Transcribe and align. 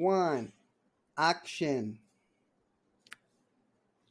one, 0.00 0.46
action. 1.18 1.96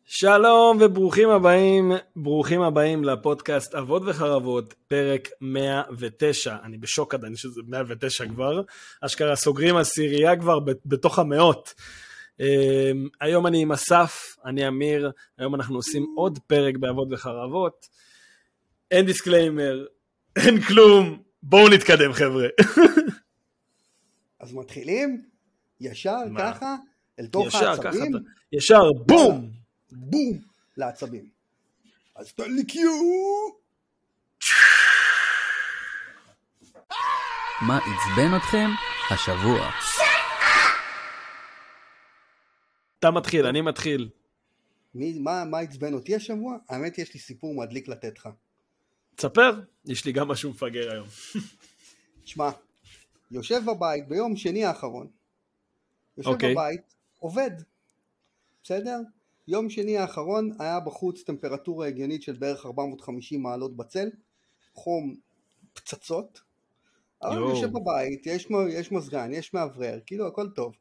שלום 0.06 0.78
וברוכים 0.82 1.30
הבאים, 1.30 1.92
ברוכים 2.16 2.62
הבאים 2.62 3.04
לפודקאסט 3.04 3.76
אבות 3.76 4.02
וחרבות, 4.06 4.74
פרק 4.88 5.30
109. 5.42 6.56
אני 6.64 6.78
בשוק 6.78 7.14
עדיין 7.14 7.36
שזה 7.36 7.62
109 7.68 8.26
כבר. 8.28 8.62
אשכרה 9.02 9.36
סוגרים 9.36 9.76
עשירייה 9.76 10.40
כבר 10.40 10.60
בתוך 10.86 11.20
המאות. 11.20 11.74
אמ, 12.40 13.08
היום 13.22 13.48
אני 13.48 13.62
עם 13.62 13.72
אסף, 13.72 14.36
אני 14.46 14.68
אמיר, 14.68 15.12
היום 15.38 15.56
אנחנו 15.56 15.76
עושים 15.76 16.06
עוד 16.16 16.40
פרק 16.48 16.78
באבות 16.78 17.08
וחרבות. 17.12 17.88
אין 18.92 19.06
דיסקליימר, 19.06 19.86
אין 20.36 20.62
כלום, 20.62 21.24
בואו 21.44 21.70
נתקדם 21.70 22.14
חבר'ה. 22.14 22.48
אז 24.40 24.54
מתחילים? 24.54 25.39
ישר 25.82 26.18
מה? 26.30 26.40
ככה? 26.40 26.76
אל 27.20 27.28
תוך 27.28 27.48
ישר, 27.48 27.70
העצבים? 27.70 28.12
ככה, 28.14 28.24
ישר 28.52 28.94
בום! 29.06 29.50
בום! 29.92 30.38
לעצבים. 30.78 31.30
אז 32.16 32.34
תן 32.34 32.52
לי 32.52 32.66
קיו! 32.66 32.90
מה 37.62 37.78
עצבן 37.78 38.38
אתכם 38.38 38.70
השבוע? 39.12 39.70
אתה 43.00 43.12
מתחיל, 43.12 43.46
אני 43.46 43.62
מתחיל. 43.62 44.10
מי, 44.96 45.20
מה, 45.20 45.46
מה 45.46 45.60
עצבן 45.60 45.94
אותי 45.94 46.16
השבוע? 46.16 46.58
האמת 46.70 46.98
יש 46.98 47.14
לי 47.14 47.20
סיפור 47.20 47.54
מדליק 47.56 47.88
לתת 47.88 48.18
לך. 48.18 48.30
תספר, 49.16 49.60
יש 49.86 50.06
לי 50.06 50.12
גם 50.12 50.28
משהו 50.28 50.50
מפגר 50.50 50.92
היום. 50.92 51.08
שמע, 52.26 52.50
יושב 53.32 53.62
בבית 53.66 54.08
ביום 54.08 54.36
שני 54.36 54.66
האחרון, 54.66 55.08
יושב 56.20 56.30
okay. 56.30 56.34
אוקיי. 56.34 56.54
בבית, 56.54 56.96
עובד, 57.20 57.52
בסדר? 58.64 59.00
יום 59.48 59.70
שני 59.70 59.98
האחרון 59.98 60.50
היה 60.60 60.80
בחוץ 60.80 61.24
טמפרטורה 61.24 61.88
הגיונית 61.88 62.24
של 62.24 62.34
בערך 62.34 62.66
450 62.66 63.44
מעלות 63.44 63.76
בצל, 63.78 64.10
חום 64.74 65.16
פצצות, 65.74 66.42
אבל 67.24 67.38
יושב 67.38 67.68
בבית, 67.68 68.26
יש, 68.26 68.48
יש 68.70 68.92
מזגן, 68.92 69.34
יש 69.34 69.54
מאוורר, 69.54 70.00
כאילו 70.06 70.28
הכל 70.28 70.50
טוב. 70.50 70.76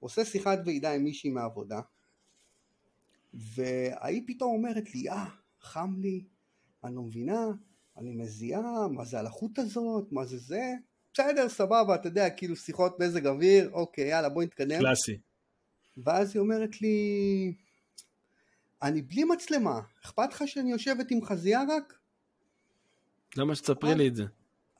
עושה 0.00 0.24
שיחת 0.24 0.58
ועידה 0.64 0.92
עם 0.92 1.04
מישהי 1.04 1.30
מהעבודה, 1.30 1.80
והיא 3.34 4.22
פתאום 4.26 4.54
אומרת 4.54 4.94
לי, 4.94 5.08
אה, 5.08 5.26
חם 5.60 5.94
לי, 5.98 6.24
אני 6.84 6.94
לא 6.94 7.02
מבינה, 7.02 7.46
אני 7.96 8.10
מזיעה, 8.12 8.88
מה 8.88 9.04
זה 9.04 9.18
הלחות 9.18 9.58
הזאת, 9.58 10.12
מה 10.12 10.24
זה 10.24 10.38
זה, 10.38 10.74
בסדר, 11.14 11.48
סבבה, 11.48 11.94
אתה 11.94 12.08
יודע, 12.08 12.30
כאילו 12.30 12.56
שיחות 12.56 13.00
מזג 13.00 13.26
אוויר, 13.26 13.70
אוקיי, 13.72 14.08
יאללה, 14.08 14.28
בוא 14.28 14.42
נתקדם. 14.42 14.78
קלאסי. 14.78 15.18
ואז 15.96 16.36
היא 16.36 16.40
אומרת 16.40 16.80
לי, 16.80 17.54
אני 18.82 19.02
בלי 19.02 19.24
מצלמה, 19.24 19.80
אכפת 20.04 20.32
לך 20.32 20.42
שאני 20.46 20.70
יושבת 20.70 21.10
עם 21.10 21.24
חזייה 21.24 21.62
רק? 21.68 21.98
למה 23.36 23.54
שתספרי 23.54 23.94
לי 23.94 24.08
את 24.08 24.14
זה? 24.14 24.24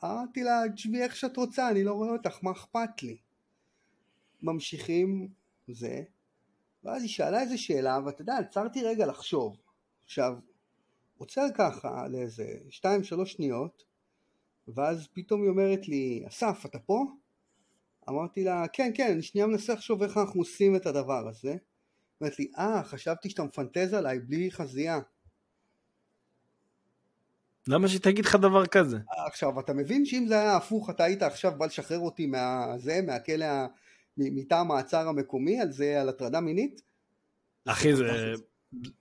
אמרתי 0.04 0.42
לה, 0.42 0.62
תשבי 0.74 1.02
איך 1.02 1.16
שאת 1.16 1.36
רוצה, 1.36 1.70
אני 1.70 1.84
לא 1.84 1.92
רואה 1.92 2.10
אותך, 2.10 2.38
מה 2.42 2.50
אכפת 2.50 3.02
לי? 3.02 3.16
ממשיכים 4.42 5.28
זה, 5.68 6.02
ואז 6.84 7.02
היא 7.02 7.10
שאלה 7.10 7.40
איזה 7.40 7.58
שאלה, 7.58 7.98
ואתה 8.06 8.22
יודע, 8.22 8.36
עצרתי 8.36 8.82
רגע 8.82 9.06
לחשוב. 9.06 9.56
עכשיו, 10.04 10.34
עוצר 11.18 11.46
ככה 11.54 12.08
לאיזה 12.08 12.44
2-3 12.70 13.24
שניות, 13.24 13.82
ואז 14.68 15.08
פתאום 15.12 15.42
היא 15.42 15.50
אומרת 15.50 15.88
לי, 15.88 16.24
אסף, 16.28 16.62
אתה 16.66 16.78
פה? 16.78 17.04
אמרתי 18.08 18.44
לה, 18.44 18.64
כן, 18.72 18.90
כן, 18.94 19.10
אני 19.12 19.22
שנייה 19.22 19.46
מנסה 19.46 19.72
לחשוב 19.72 20.02
איך 20.02 20.16
אנחנו 20.16 20.40
עושים 20.40 20.76
את 20.76 20.86
הדבר 20.86 21.28
הזה. 21.28 21.56
אומרת 22.20 22.38
לי, 22.38 22.50
אה, 22.58 22.82
חשבתי 22.84 23.30
שאתה 23.30 23.44
מפנטז 23.44 23.94
עליי 23.94 24.18
בלי 24.18 24.50
חזייה. 24.50 24.98
למה 27.68 27.88
שהיא 27.88 28.00
תגיד 28.00 28.24
לך 28.24 28.34
דבר 28.34 28.66
כזה? 28.66 28.98
עכשיו, 29.26 29.60
אתה 29.60 29.72
מבין 29.72 30.06
שאם 30.06 30.24
זה 30.28 30.34
היה 30.34 30.56
הפוך, 30.56 30.90
אתה 30.90 31.04
היית 31.04 31.22
עכשיו 31.22 31.52
בא 31.58 31.66
לשחרר 31.66 31.98
אותי 31.98 32.26
מהזה, 32.26 33.00
מהכלא, 33.06 33.46
מתא 34.16 34.54
המעצר 34.54 35.08
המקומי, 35.08 35.60
על 35.60 35.72
זה, 35.72 36.00
על 36.00 36.08
הטרדה 36.08 36.40
מינית? 36.40 36.80
אחי, 37.66 37.96
זה, 37.96 38.32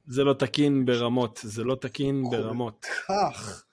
זה 0.06 0.24
לא 0.24 0.34
תקין 0.34 0.86
ברמות, 0.86 1.40
זה 1.44 1.64
לא 1.64 1.76
תקין 1.76 2.24
ברמות. 2.32 2.86
כך. 3.08 3.66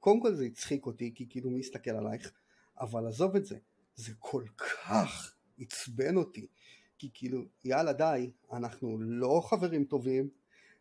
קודם 0.00 0.20
כל 0.20 0.34
זה 0.34 0.44
הצחיק 0.44 0.86
אותי, 0.86 1.12
כי 1.14 1.26
כאילו 1.30 1.50
מי 1.50 1.60
יסתכל 1.60 1.90
עלייך, 1.90 2.32
אבל 2.80 3.06
עזוב 3.06 3.36
את 3.36 3.46
זה, 3.46 3.56
זה 3.96 4.12
כל 4.18 4.44
כך 4.56 5.34
עצבן 5.58 6.16
אותי, 6.16 6.46
כי 6.98 7.10
כאילו, 7.14 7.44
יאללה 7.64 7.92
די, 7.92 8.30
אנחנו 8.52 8.98
לא 9.00 9.42
חברים 9.44 9.84
טובים, 9.84 10.28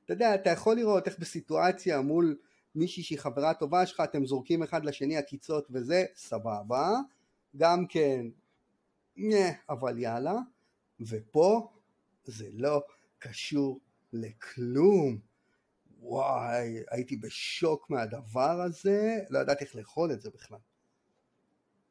אתה 0.05 0.13
יודע, 0.13 0.35
אתה 0.35 0.49
יכול 0.49 0.75
לראות 0.75 1.07
איך 1.07 1.19
בסיטואציה 1.19 2.01
מול 2.01 2.37
מישהי 2.75 3.03
שהיא 3.03 3.19
חברה 3.19 3.53
טובה 3.53 3.85
שלך, 3.85 3.99
אתם 4.03 4.25
זורקים 4.25 4.63
אחד 4.63 4.85
לשני 4.85 5.17
עקיצות 5.17 5.67
וזה, 5.71 6.05
סבבה, 6.15 6.89
גם 7.57 7.87
כן, 7.87 8.25
נה, 9.17 9.49
אבל 9.69 9.99
יאללה, 9.99 10.35
ופה 10.99 11.71
זה 12.25 12.49
לא 12.53 12.83
קשור 13.19 13.79
לכלום. 14.13 15.30
וואי, 16.01 16.77
הייתי 16.91 17.17
בשוק 17.17 17.89
מהדבר 17.89 18.61
הזה, 18.61 19.17
לא 19.29 19.39
ידעתי 19.39 19.63
איך 19.63 19.75
לאכול 19.75 20.11
את 20.11 20.21
זה 20.21 20.29
בכלל. 20.33 20.57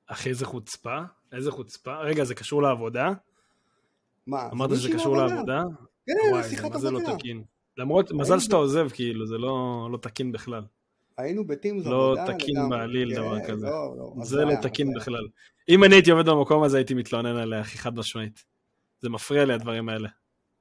אחי, 0.06 0.28
איזה 0.28 0.46
חוצפה? 0.46 0.98
איזה 1.32 1.50
חוצפה? 1.50 1.98
רגע, 1.98 2.24
זה 2.24 2.34
קשור 2.34 2.62
לעבודה? 2.62 3.12
מה? 4.26 4.48
אמרת 4.52 4.70
שזה 4.70 4.88
קשור 4.92 5.16
לעבודה? 5.16 5.62
כן, 6.06 6.42
זה 6.42 6.48
שיחת 6.48 6.64
עבודה. 6.64 6.78
זה 6.78 6.90
לא 6.90 7.00
תקין. 7.16 7.42
למרות, 7.76 8.12
מזל 8.12 8.38
שאתה 8.38 8.56
עוזב, 8.56 8.88
כאילו, 8.88 9.26
זה 9.26 9.38
לא, 9.38 9.88
לא 9.92 9.96
תקין 9.96 10.32
בכלל. 10.32 10.62
היינו 11.16 11.46
בטימס 11.46 11.86
לא 11.86 12.06
עבודה. 12.06 12.24
לא 12.24 12.38
תקין 12.38 12.68
בעליל 12.70 13.14
כן, 13.14 13.16
דבר 13.16 13.46
כזה. 13.48 13.66
לא, 13.66 13.94
לא, 13.98 14.24
זה 14.24 14.44
לא 14.44 14.54
תקין 14.62 14.94
בכלל. 14.96 15.28
אם 15.68 15.84
אני 15.84 15.94
הייתי 15.94 16.10
עובד 16.10 16.28
במקום 16.28 16.62
הזה, 16.62 16.76
הייתי 16.76 16.94
מתלונן 16.94 17.36
עליה, 17.36 17.60
הכי 17.60 17.78
חד 17.78 17.94
משמעית. 17.94 18.44
זה 19.00 19.08
מפריע 19.08 19.44
לי 19.44 19.52
הדברים 19.52 19.88
האלה. 19.88 20.08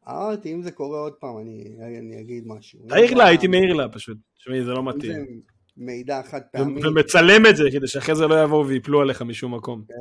אמרתי, 0.07 0.53
אם 0.53 0.61
זה 0.61 0.71
קורה 0.71 0.99
עוד 0.99 1.13
פעם, 1.13 1.37
אני, 1.37 1.75
אני 1.99 2.21
אגיד 2.21 2.47
משהו. 2.47 2.79
תעיר 2.89 3.13
לה, 3.13 3.25
הייתי 3.25 3.47
מעיר 3.47 3.73
לה 3.73 3.89
פשוט. 3.89 4.17
תשמעי, 4.37 4.63
זה 4.63 4.71
לא 4.71 4.83
מתאים. 4.83 5.41
מידע 5.77 6.21
חד 6.23 6.41
פעמי. 6.51 6.87
ומצלם 6.87 7.45
את 7.49 7.57
זה, 7.57 7.63
כדי 7.71 7.87
שאחרי 7.87 8.15
זה 8.15 8.27
לא 8.27 8.43
יבואו 8.43 8.67
ויפלו 8.67 9.01
עליך 9.01 9.21
משום 9.21 9.55
מקום. 9.55 9.83
כן. 9.87 9.93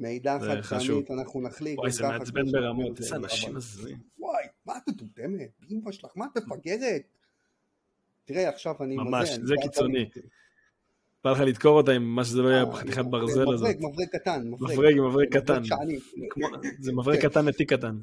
מידע 0.00 0.38
חד 0.40 0.78
פעמית, 0.78 1.10
אנחנו 1.10 1.40
נחליק. 1.40 1.78
וואי, 1.78 1.90
זה 1.90 2.02
מעצבן 2.02 2.52
ברמות, 2.52 2.98
איזה 2.98 3.16
אנשים 3.16 3.56
הזויים. 3.56 3.98
וואי, 4.18 4.44
מה 4.66 4.76
את 4.76 4.88
מטומטמת? 4.88 5.50
אמא 5.70 5.92
שלך, 5.92 6.10
מה 6.16 6.26
את 6.32 6.42
מפגרת? 6.46 7.02
תראה, 8.24 8.48
עכשיו 8.48 8.74
אני... 8.80 8.96
ממש, 8.96 9.28
זה 9.42 9.54
קיצוני. 9.62 10.08
בא 11.24 11.30
לך 11.32 11.40
לדקור 11.40 11.76
אותה 11.76 11.92
עם 11.92 12.02
מה 12.02 12.24
שזה 12.24 12.42
לא 12.42 12.48
יהיה 12.48 12.64
אה, 12.64 12.72
חתיכת 12.72 13.04
ברזל 13.04 13.52
הזאת. 13.52 13.68
מברג, 13.68 13.76
מברג 13.80 14.08
קטן. 14.08 14.48
מברג, 14.48 14.94
מברג 15.00 15.38
קטן. 15.38 15.62
זה 16.78 16.92
מברג. 16.92 17.26
קטן 17.26 17.44
לתיק 17.44 17.72
קטן. 17.72 17.96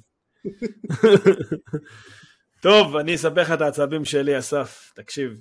טוב, 2.61 2.95
אני 2.95 3.15
אספר 3.15 3.41
לך 3.41 3.51
את 3.51 3.61
העצבים 3.61 4.05
שלי, 4.05 4.39
אסף. 4.39 4.91
תקשיב, 4.95 5.31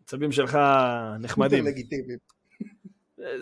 העצבים 0.00 0.32
שלך 0.32 0.58
נחמדים. 1.20 1.58
סופר 1.58 1.70
לגיטימיים. 1.70 2.18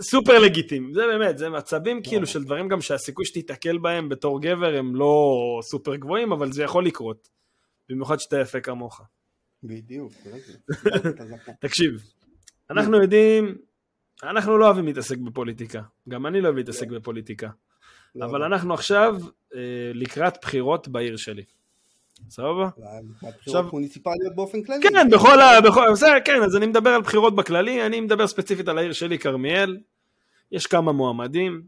סופר 0.00 0.38
לגיטימיים, 0.38 0.94
זה 0.94 1.06
באמת, 1.06 1.38
זה 1.38 1.48
מצבים 1.48 2.02
כאילו 2.02 2.26
של 2.26 2.44
דברים 2.44 2.68
גם 2.68 2.80
שהסיכוי 2.80 3.24
שתיתקל 3.24 3.78
בהם 3.78 4.08
בתור 4.08 4.42
גבר 4.42 4.76
הם 4.76 4.96
לא 4.96 5.34
סופר 5.62 5.96
גבוהים, 5.96 6.32
אבל 6.32 6.52
זה 6.52 6.62
יכול 6.62 6.86
לקרות. 6.86 7.28
במיוחד 7.88 8.20
שאתה 8.20 8.40
יפה 8.40 8.60
כמוך. 8.60 9.00
בדיוק. 9.62 10.12
תקשיב, 11.60 11.90
אנחנו 12.70 13.02
יודעים, 13.02 13.58
אנחנו 14.22 14.58
לא 14.58 14.66
אוהבים 14.66 14.86
להתעסק 14.86 15.18
בפוליטיקה. 15.18 15.82
גם 16.08 16.26
אני 16.26 16.40
לא 16.40 16.46
אוהב 16.46 16.56
להתעסק 16.56 16.88
בפוליטיקה. 16.88 17.48
לא, 18.14 18.24
אבל 18.24 18.40
לא. 18.40 18.46
אנחנו 18.46 18.74
עכשיו 18.74 19.16
אה, 19.54 19.60
לקראת 19.94 20.38
בחירות 20.42 20.88
בעיר 20.88 21.16
שלי. 21.16 21.42
סבבה? 22.30 22.68
בחירות 23.40 23.72
מוניציפליות 23.72 24.34
באופן 24.34 24.62
כללי. 24.62 24.82
כן, 24.82 25.10
בכל 25.10 25.40
ה... 25.40 25.60
בכל... 25.60 25.84
בסדר, 25.92 26.14
כן, 26.24 26.42
אז 26.42 26.56
אני 26.56 26.66
מדבר 26.66 26.90
על 26.90 27.02
בחירות 27.02 27.36
בכללי, 27.36 27.86
אני 27.86 28.00
מדבר 28.00 28.26
ספציפית 28.26 28.68
על 28.68 28.78
העיר 28.78 28.92
שלי, 28.92 29.18
כרמיאל. 29.18 29.78
יש 30.52 30.66
כמה 30.66 30.92
מועמדים. 30.92 31.62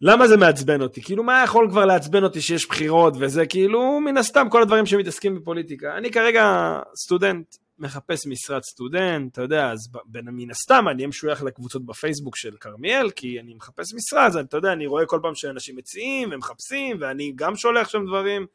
למה 0.00 0.28
זה 0.28 0.36
מעצבן 0.36 0.82
אותי? 0.82 1.02
כאילו, 1.02 1.22
מה 1.22 1.42
יכול 1.44 1.68
כבר 1.70 1.84
לעצבן 1.84 2.24
אותי 2.24 2.40
שיש 2.40 2.68
בחירות 2.68 3.14
וזה? 3.20 3.46
כאילו, 3.46 4.00
מן 4.00 4.16
הסתם, 4.16 4.46
כל 4.50 4.62
הדברים 4.62 4.86
שמתעסקים 4.86 5.34
בפוליטיקה. 5.34 5.96
אני 5.96 6.10
כרגע 6.10 6.76
סטודנט, 6.94 7.56
מחפש 7.82 8.26
משרת 8.26 8.62
סטודנט, 8.62 9.32
אתה 9.32 9.42
יודע, 9.42 9.70
אז 9.70 9.78
מן 10.14 10.50
הסתם 10.50 10.84
אני 10.90 11.06
משוייך 11.06 11.42
לקבוצות 11.42 11.86
בפייסבוק 11.86 12.36
של 12.36 12.56
כרמיאל, 12.60 13.10
כי 13.10 13.40
אני 13.40 13.54
מחפש 13.54 13.94
משרה, 13.94 14.26
אז 14.26 14.36
אתה 14.36 14.56
יודע, 14.56 14.72
אני 14.72 14.86
רואה 14.86 15.06
כל 15.06 15.18
פעם 15.22 15.34
שאנשים 15.34 15.76
מציעים 15.76 16.28
ומחפשים, 16.32 16.96
ואני 17.00 17.32
גם 17.36 17.56
שולח 17.56 17.88
שם 17.88 18.06
דברים, 18.06 18.46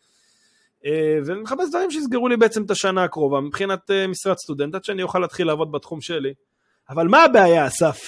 אה, 0.86 1.20
ואני 1.26 1.42
מחפש 1.42 1.70
דברים 1.70 1.92
שיסגרו 1.92 2.28
לי 2.28 2.38
בעצם 2.38 2.64
את 2.64 2.72
השנה 2.72 3.04
הקרובה, 3.04 3.42
מבחינת 3.42 3.92
אה, 3.92 4.08
משרת 4.08 4.38
סטודנט, 4.38 4.76
עד 4.76 4.84
שאני 4.84 5.04
אוכל 5.04 5.20
להתחיל 5.20 5.48
לעבוד 5.48 5.72
בתחום 5.72 6.02
שלי. 6.02 6.34
אבל 6.90 7.08
מה 7.08 7.24
הבעיה, 7.24 7.68
אסף? 7.68 8.00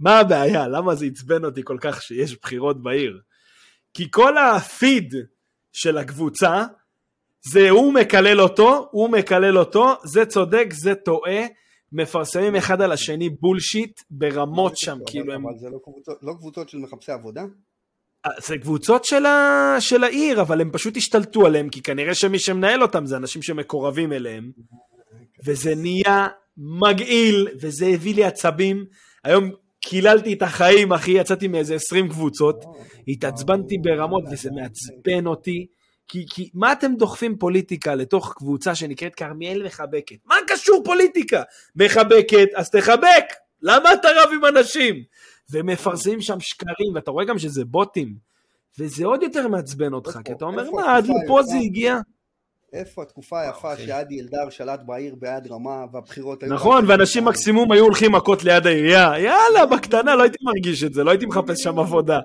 מה 0.00 0.18
הבעיה? 0.18 0.68
למה 0.68 0.94
זה 0.94 1.06
עצבן 1.06 1.44
אותי 1.44 1.60
כל 1.64 1.76
כך 1.80 2.02
שיש 2.02 2.40
בחירות 2.40 2.82
בעיר? 2.82 3.20
כי 3.94 4.10
כל 4.10 4.38
הפיד 4.38 5.14
של 5.72 5.98
הקבוצה, 5.98 6.64
זה 7.52 7.70
הוא 7.70 7.92
מקלל 7.92 8.40
אותו, 8.40 8.88
הוא 8.90 9.10
מקלל 9.10 9.58
אותו, 9.58 9.94
זה 10.04 10.26
צודק, 10.26 10.66
זה 10.72 10.94
טועה, 10.94 11.46
מפרסמים 11.92 12.56
אחד 12.56 12.82
על 12.82 12.92
השני 12.92 13.30
בולשיט 13.30 14.00
ברמות 14.10 14.76
שם, 14.76 14.98
כאילו 15.06 15.34
הם... 15.34 15.46
אבל 15.46 15.58
זה 15.58 15.68
לא 15.70 15.78
קבוצות, 15.84 16.18
לא 16.22 16.32
קבוצות 16.38 16.68
של 16.68 16.78
מחפשי 16.78 17.12
עבודה? 17.12 17.40
אה, 18.26 18.30
זה 18.40 18.58
קבוצות 18.58 19.04
של, 19.04 19.26
ה... 19.26 19.76
של 19.80 20.04
העיר, 20.04 20.40
אבל 20.40 20.60
הם 20.60 20.70
פשוט 20.72 20.96
השתלטו 20.96 21.46
עליהם, 21.46 21.68
כי 21.68 21.82
כנראה 21.82 22.14
שמי 22.14 22.38
שמנהל 22.38 22.82
אותם 22.82 23.06
זה 23.06 23.16
אנשים 23.16 23.42
שמקורבים 23.42 24.12
אליהם, 24.12 24.50
וזה 25.46 25.74
נהיה 25.74 26.28
מגעיל, 26.56 27.48
וזה 27.60 27.86
הביא 27.86 28.14
לי 28.14 28.24
עצבים. 28.24 28.84
היום 29.24 29.50
קיללתי 29.80 30.32
את 30.32 30.42
החיים, 30.42 30.92
אחי, 30.92 31.10
יצאתי 31.10 31.48
מאיזה 31.48 31.74
20 31.74 32.08
קבוצות, 32.08 32.64
התעצבנתי 33.08 33.74
ברמות, 33.82 34.24
וזה 34.32 34.50
מעצבן 34.50 35.26
אותי. 35.26 35.66
כי, 36.08 36.26
כי 36.30 36.50
מה 36.54 36.72
אתם 36.72 36.94
דוחפים 36.94 37.38
פוליטיקה 37.38 37.94
לתוך 37.94 38.34
קבוצה 38.36 38.74
שנקראת 38.74 39.14
כרמיאל 39.14 39.62
מחבקת? 39.66 40.16
מה 40.24 40.34
קשור 40.46 40.82
פוליטיקה? 40.84 41.42
מחבקת, 41.76 42.48
אז 42.54 42.70
תחבק! 42.70 43.24
למה 43.62 43.92
אתה 43.92 44.08
רב 44.16 44.30
עם 44.34 44.44
אנשים? 44.44 45.02
ומפרסמים 45.50 46.20
שם 46.20 46.40
שקרים, 46.40 46.94
ואתה 46.94 47.10
רואה 47.10 47.24
גם 47.24 47.38
שזה 47.38 47.64
בוטים, 47.64 48.14
וזה 48.78 49.06
עוד 49.06 49.22
יותר 49.22 49.48
מעצבן 49.48 49.92
אותך, 49.92 50.18
כי 50.24 50.32
אתה 50.32 50.44
אומר, 50.44 50.70
מה, 50.70 50.96
עד 50.96 51.06
לפה 51.06 51.42
זה 51.42 51.56
הגיע? 51.56 51.98
איפה 52.72 53.02
התקופה 53.02 53.40
היפה 53.40 53.76
שעדי 53.76 54.20
אלדר 54.20 54.50
שלט 54.50 54.80
בעיר 54.86 55.14
ביד 55.18 55.52
רמה 55.52 55.84
והבחירות 55.92 56.42
היו... 56.42 56.54
נכון, 56.54 56.84
ואנשים 56.88 57.24
מקסימום 57.24 57.72
היו 57.72 57.84
הולכים 57.84 58.12
מכות 58.12 58.44
ליד 58.44 58.66
העירייה, 58.66 59.12
יאללה, 59.18 59.66
בקטנה, 59.66 60.14
לא 60.16 60.22
הייתי 60.22 60.38
מרגיש 60.42 60.84
את 60.84 60.94
זה, 60.94 61.04
לא 61.04 61.10
הייתי 61.10 61.26
מחפש 61.26 61.62
שם 61.62 61.78
עבודה. 61.78 62.20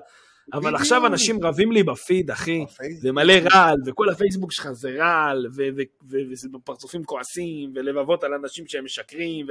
אבל 0.52 0.74
עכשיו 0.74 1.06
אנשים 1.06 1.44
רבים 1.44 1.72
לי 1.72 1.82
בפיד, 1.82 2.30
אחי, 2.30 2.64
ומלא 3.02 3.32
רעל, 3.52 3.76
וכל 3.86 4.08
הפייסבוק 4.08 4.52
שלך 4.52 4.72
זה 4.72 4.90
רעל, 4.90 5.46
ופרצופים 6.54 7.04
כועסים, 7.04 7.72
ולבבות 7.74 8.24
על 8.24 8.34
אנשים 8.34 8.64
שהם 8.68 8.84
משקרים, 8.84 9.46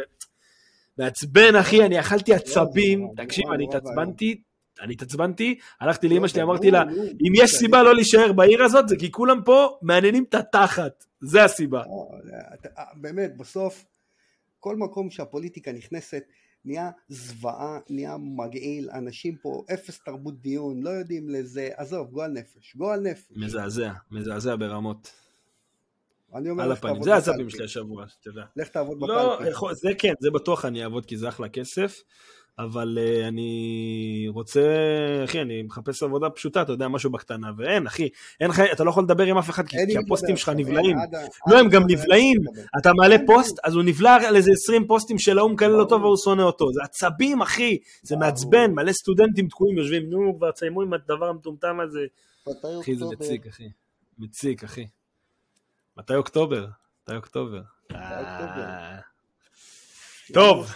מעצבן, 0.98 1.56
אחי, 1.56 1.86
אני 1.86 2.00
אכלתי 2.00 2.34
עצבים, 2.34 3.08
תקשיב, 3.18 3.46
אני 3.52 3.64
התעצבנתי, 3.64 4.42
אני 4.82 4.94
התעצבנתי, 4.94 5.60
הלכתי 5.80 6.08
לאמא 6.08 6.28
שלי, 6.28 6.42
אמרתי 6.42 6.72
לה, 6.72 6.84
אם 7.28 7.34
יש 7.36 7.52
סיבה 7.52 7.84
לא 7.84 7.96
להישאר 7.96 8.34
בעיר 8.34 8.64
הזאת, 8.64 8.88
זה 8.90 8.96
כי 9.00 9.12
כולם 9.12 9.44
פה 9.46 9.78
מעניינים 9.82 10.24
את 10.30 10.36
התחת, 10.36 11.06
זה 11.22 11.44
הסיבה. 11.44 11.84
באמת, 12.96 13.38
בסוף, 13.38 13.86
כל 14.60 14.76
מקום 14.76 15.10
שהפוליטיקה 15.10 15.72
נכנסת, 15.72 16.24
נהיה 16.66 16.92
זוועה, 17.10 17.80
נהיה 17.90 18.18
מגעיל, 18.18 18.90
אנשים 18.90 19.36
פה, 19.36 19.64
אפס 19.74 20.04
תרבות 20.04 20.42
דיון, 20.42 20.84
לא 20.84 20.90
יודעים 20.90 21.30
לזה, 21.30 21.70
עזוב, 21.76 22.12
גועל 22.12 22.32
נפש, 22.32 22.76
גועל 22.76 23.00
נפש. 23.00 23.32
מזעזע, 23.36 23.92
מזעזע 24.12 24.56
ברמות. 24.56 25.12
אני 26.36 26.50
אומר 26.50 26.68
לך 26.68 26.80
תעבוד 26.80 26.98
בקלפי. 26.98 27.10
זה 27.10 27.16
הסבים 27.16 27.50
שלי 27.50 27.66
השבוע, 27.66 28.08
שתדע. 28.08 28.44
לך 28.56 28.68
תעבוד 28.68 28.98
לא, 29.02 29.40
בקלפי. 29.40 29.76
זה 29.76 29.90
כן, 29.98 30.14
זה 30.20 30.32
בטוח 30.32 30.66
אני 30.66 30.84
אעבוד 30.84 31.06
כי 31.06 31.18
זה 31.18 31.30
אחלה 31.30 31.50
כסף. 31.50 32.02
אבל 32.60 32.98
uh, 32.98 33.28
אני 33.28 34.26
רוצה, 34.30 34.62
אחי, 35.24 35.42
אני 35.42 35.64
מחפש 35.64 36.04
עבודה 36.04 36.30
פשוטה, 36.30 36.62
אתה 36.62 36.72
יודע, 36.72 36.88
משהו 36.88 37.12
בקטנה, 37.12 37.52
ואין, 37.58 37.88
אחי, 37.88 38.10
אין 38.40 38.50
לך, 38.50 38.60
אתה 38.72 38.84
לא 38.84 38.90
יכול 38.90 39.04
לדבר 39.04 39.24
עם 39.24 39.38
אף 39.38 39.50
אחד, 39.50 39.68
כי, 39.68 39.78
כי 39.88 39.98
הפוסטים 39.98 40.38
שלך 40.38 40.50
נבלעים. 40.56 40.98
לא, 41.48 41.60
הם 41.60 41.70
גם 41.70 41.84
נבלעים, 41.88 42.38
אתה 42.78 42.94
מעלה 42.94 43.16
פוסט, 43.26 43.60
אז 43.64 43.76
הוא 43.76 43.84
נבלע 43.84 44.16
על 44.28 44.36
איזה 44.36 44.52
20 44.64 44.88
פוסטים 44.88 45.20
של 45.20 45.40
ההוא 45.40 45.52
מקלל 45.52 45.80
אותו 45.80 46.02
והוא 46.02 46.18
שונא 46.18 46.42
אותו. 46.42 46.74
זה 46.74 46.82
עצבים, 46.84 47.42
אחי, 47.42 47.78
זה 48.02 48.16
מעצבן, 48.16 48.72
מלא 48.72 48.94
סטודנטים 48.94 49.48
תקועים, 49.48 49.78
יושבים, 49.78 50.10
נו, 50.10 50.36
כבר 50.38 50.52
תסיימו 50.52 50.82
עם 50.82 50.94
הדבר 50.94 51.30
המטומטם 51.30 51.80
הזה. 51.80 52.06
אחי, 52.82 52.96
זה 52.96 53.06
מציק, 53.06 53.48
אחי. 53.48 53.70
מציק, 54.18 54.64
אחי. 54.64 54.88
מתי 55.98 56.16
אוקטובר? 56.16 56.66
מתי 57.04 57.16
אוקטובר? 57.16 57.62
אה. 57.92 59.00
טוב. 60.34 60.68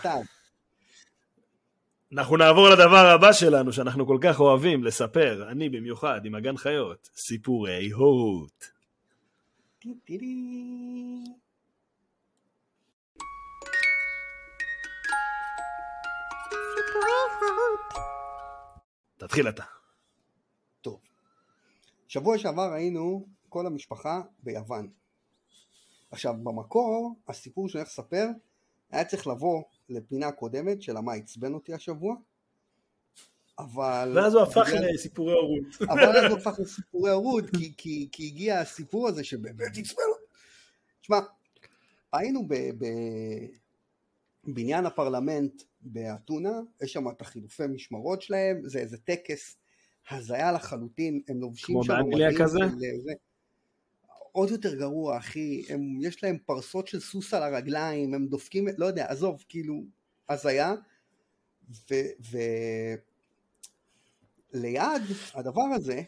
אנחנו 2.17 2.37
נעבור 2.37 2.69
לדבר 2.69 3.05
הבא 3.15 3.33
שלנו, 3.33 3.73
שאנחנו 3.73 4.07
כל 4.07 4.17
כך 4.21 4.39
אוהבים 4.39 4.83
לספר, 4.83 5.51
אני 5.51 5.69
במיוחד, 5.69 6.25
עם 6.25 6.35
הגן 6.35 6.57
חיות, 6.57 7.09
סיפורי 7.15 7.91
הורות. 7.91 8.65
תתחיל 19.17 19.49
אתה. 19.49 19.63
טוב. 20.81 20.99
שבוע 22.07 22.37
שעבר 22.37 22.73
היינו 22.73 23.27
כל 23.49 23.67
המשפחה 23.67 24.21
ביוון. 24.43 24.89
עכשיו 26.11 26.33
במקור 26.43 27.15
הסיפור 27.27 27.69
שאני 27.69 27.79
הולך 27.79 27.89
לספר 27.91 28.27
היה 28.91 29.05
צריך 29.05 29.27
לבוא 29.27 29.63
לפינה 29.89 30.31
קודמת 30.31 30.81
של 30.81 30.99
מה 30.99 31.13
עצבן 31.13 31.53
אותי 31.53 31.73
השבוע 31.73 32.15
אבל... 33.59 34.11
ואז 34.15 34.33
הוא 34.33 34.41
הפך 34.43 34.67
לסיפורי 34.93 35.33
הורות. 35.33 35.63
אבל 35.81 36.17
אז 36.17 36.31
הוא 36.31 36.37
הפך 36.39 36.59
לסיפורי 36.59 37.11
הורות 37.11 37.43
כי, 37.57 37.73
כי, 37.77 38.09
כי 38.11 38.27
הגיע 38.27 38.59
הסיפור 38.59 39.07
הזה 39.07 39.23
שבאמת 39.23 39.77
עצבן 39.77 40.03
אותי. 40.09 40.25
תשמע, 41.01 41.19
היינו 42.13 42.47
בבניין 44.47 44.85
הפרלמנט 44.85 45.63
באתונה, 45.81 46.59
יש 46.81 46.93
שם 46.93 47.09
את 47.09 47.21
החילופי 47.21 47.63
משמרות 47.67 48.21
שלהם, 48.21 48.61
זה 48.63 48.79
איזה 48.79 48.97
טקס 48.97 49.57
הזיה 50.09 50.51
לחלוטין, 50.51 51.21
הם 51.27 51.41
לובשים 51.41 51.75
שם... 51.83 51.93
כמו 51.93 52.03
באנגליה 52.03 52.29
כזה? 52.39 52.59
זה, 53.03 53.13
עוד 54.35 54.49
יותר 54.49 54.75
גרוע, 54.75 55.17
אחי, 55.17 55.63
הם, 55.69 55.97
יש 56.01 56.23
להם 56.23 56.37
פרסות 56.45 56.87
של 56.87 56.99
סוס 56.99 57.33
על 57.33 57.43
הרגליים, 57.43 58.13
הם 58.13 58.27
דופקים, 58.27 58.67
לא 58.77 58.85
יודע, 58.85 59.05
עזוב, 59.09 59.43
כאילו, 59.49 59.83
הזיה, 60.29 60.75
וליד 64.53 65.01
הדבר 65.33 65.63
הזה, 65.75 66.01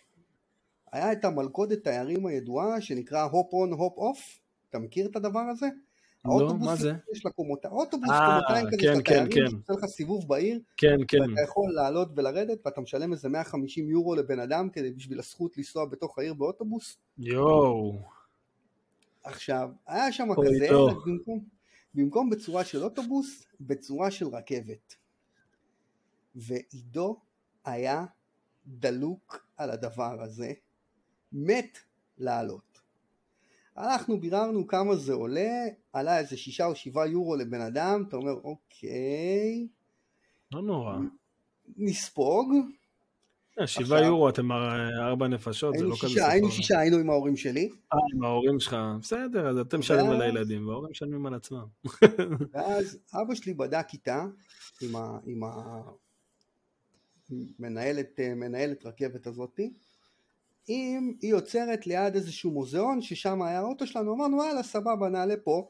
היה 0.92 1.12
את 1.12 1.26
המלכודת 1.26 1.84
תיירים 1.84 2.26
הידועה 2.26 2.82
שנקרא 2.82 3.24
הופ 3.24 3.54
און 3.54 3.72
הופ 3.72 3.98
אוף, 3.98 4.40
אתה 4.70 4.80
מכיר 4.80 5.06
את 5.06 5.16
הדבר 5.16 5.40
הזה? 5.40 5.68
לא, 6.26 6.56
מה 6.60 6.76
זה? 6.76 6.94
יש 7.12 7.26
לה 7.26 7.32
קומוטה, 7.32 7.70
אוטובוס 7.70 8.10
אה, 8.10 8.40
קומותיים 8.42 8.68
כזה 8.68 8.78
כן, 8.78 8.96
של 8.96 9.02
כן, 9.04 9.24
התיירים, 9.24 9.52
שעושה 9.52 9.74
לך 9.74 9.86
סיבוב 9.86 10.28
בעיר, 10.28 10.60
כן, 10.78 10.98
כן. 11.08 11.22
ואתה 11.22 11.42
יכול 11.42 11.72
לעלות 11.74 12.10
ולרדת, 12.16 12.66
ואתה 12.66 12.82
משלם 12.82 13.12
איזה 13.12 13.30
150 13.30 13.90
יורו 13.90 14.16
לבן 14.16 14.40
אדם 14.40 14.70
כדי 14.70 14.92
בשביל 14.92 15.20
הזכות 15.20 15.58
לנסוע 15.58 15.86
בתוך 15.86 16.20
העיר 16.20 16.34
באוטובוס. 16.34 16.98
יואו. 17.18 18.17
עכשיו, 19.28 19.70
היה 19.88 20.12
שם 20.12 20.28
כזה, 20.38 20.68
במקום, 21.06 21.44
במקום 21.94 22.30
בצורה 22.30 22.64
של 22.64 22.84
אוטובוס, 22.84 23.48
בצורה 23.60 24.12
של 24.12 24.28
רכבת. 24.28 24.96
ועידו 26.36 27.22
היה 27.66 28.06
דלוק 28.68 29.46
על 29.58 29.72
הדבר 29.72 30.22
הזה, 30.22 30.54
מת 31.32 31.78
לעלות. 32.18 32.82
הלכנו, 33.76 34.20
ביררנו 34.20 34.68
כמה 34.68 34.96
זה 34.96 35.14
עולה, 35.14 35.66
עלה 35.94 36.20
איזה 36.20 36.38
שישה 36.38 36.66
או 36.66 36.76
שבעה 36.76 37.08
יורו 37.08 37.36
לבן 37.36 37.62
אדם, 37.62 38.04
אתה 38.08 38.18
אומר 38.18 38.34
אוקיי. 38.34 39.68
לא 40.52 40.62
נורא. 40.62 40.98
נספוג, 41.78 42.54
שבעה 43.66 44.06
יורו 44.06 44.30
אתם 44.30 44.52
ארבע 45.02 45.28
נפשות, 45.28 45.78
זה 45.78 45.84
לא 45.84 45.96
כזה 46.02 46.08
סיפור. 46.08 46.28
היינו 46.28 46.52
שישה, 46.52 46.80
היינו 46.80 46.98
עם 46.98 47.10
ההורים 47.10 47.38
שלי. 47.38 47.70
אה, 47.94 47.98
עם 48.16 48.24
ההורים 48.24 48.60
שלך, 48.60 48.78
בסדר, 49.02 49.50
אז 49.50 49.58
אתם 49.58 49.80
משלמים 49.80 50.12
על 50.12 50.22
הילדים, 50.22 50.68
וההורים 50.68 50.92
משלמים 50.92 51.26
על 51.26 51.34
עצמם. 51.34 51.66
ואז 52.54 53.00
אבא 53.14 53.36
שלי 53.36 53.54
בדק 53.54 53.88
איתה, 53.94 54.26
עם 55.26 55.44
המנהלת 57.60 58.20
מנהלת 58.20 58.86
רכבת 58.86 59.28
הזאתי, 59.28 59.74
אם 60.70 61.14
היא 61.22 61.34
עוצרת 61.34 61.88
ליד 61.88 62.16
איזשהו 62.16 62.52
מוזיאון, 62.52 63.02
ששם 63.02 63.42
היה 63.42 63.60
האוטו 63.60 63.88
שלנו, 63.88 64.14
אמרנו, 64.14 64.38
וואלה, 64.38 64.64
סבבה, 64.64 65.10
נעלה 65.10 65.36
פה. 65.44 65.70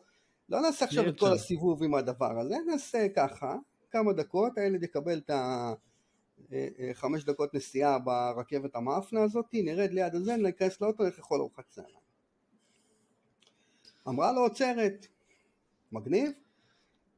לא 0.49 0.61
נעשה 0.61 0.85
עכשיו 0.85 1.07
את 1.09 1.19
כל 1.19 1.33
הסיבוב 1.33 1.83
עם 1.83 1.93
הדבר 1.93 2.39
הזה, 2.39 2.55
נעשה 2.67 3.07
ככה, 3.15 3.55
כמה 3.91 4.13
דקות, 4.13 4.57
הילד 4.57 4.83
יקבל 4.83 5.17
את 5.17 5.29
ה... 5.29 5.73
אה, 6.51 6.67
אה, 6.79 6.93
חמש 6.93 7.23
דקות 7.23 7.53
נסיעה 7.53 7.99
ברכבת 7.99 8.75
המאפנה 8.75 9.23
הזאת, 9.23 9.45
נרד 9.53 9.91
ליד 9.91 10.15
הזה, 10.15 10.35
ניכנס 10.35 10.81
לאוטו, 10.81 11.03
נלך 11.03 11.17
לאכול 11.17 11.39
ארוחת 11.39 11.65
צהריים. 11.69 11.97
אמרה 14.07 14.31
לו 14.31 14.41
עוצרת, 14.41 15.07
מגניב, 15.91 16.31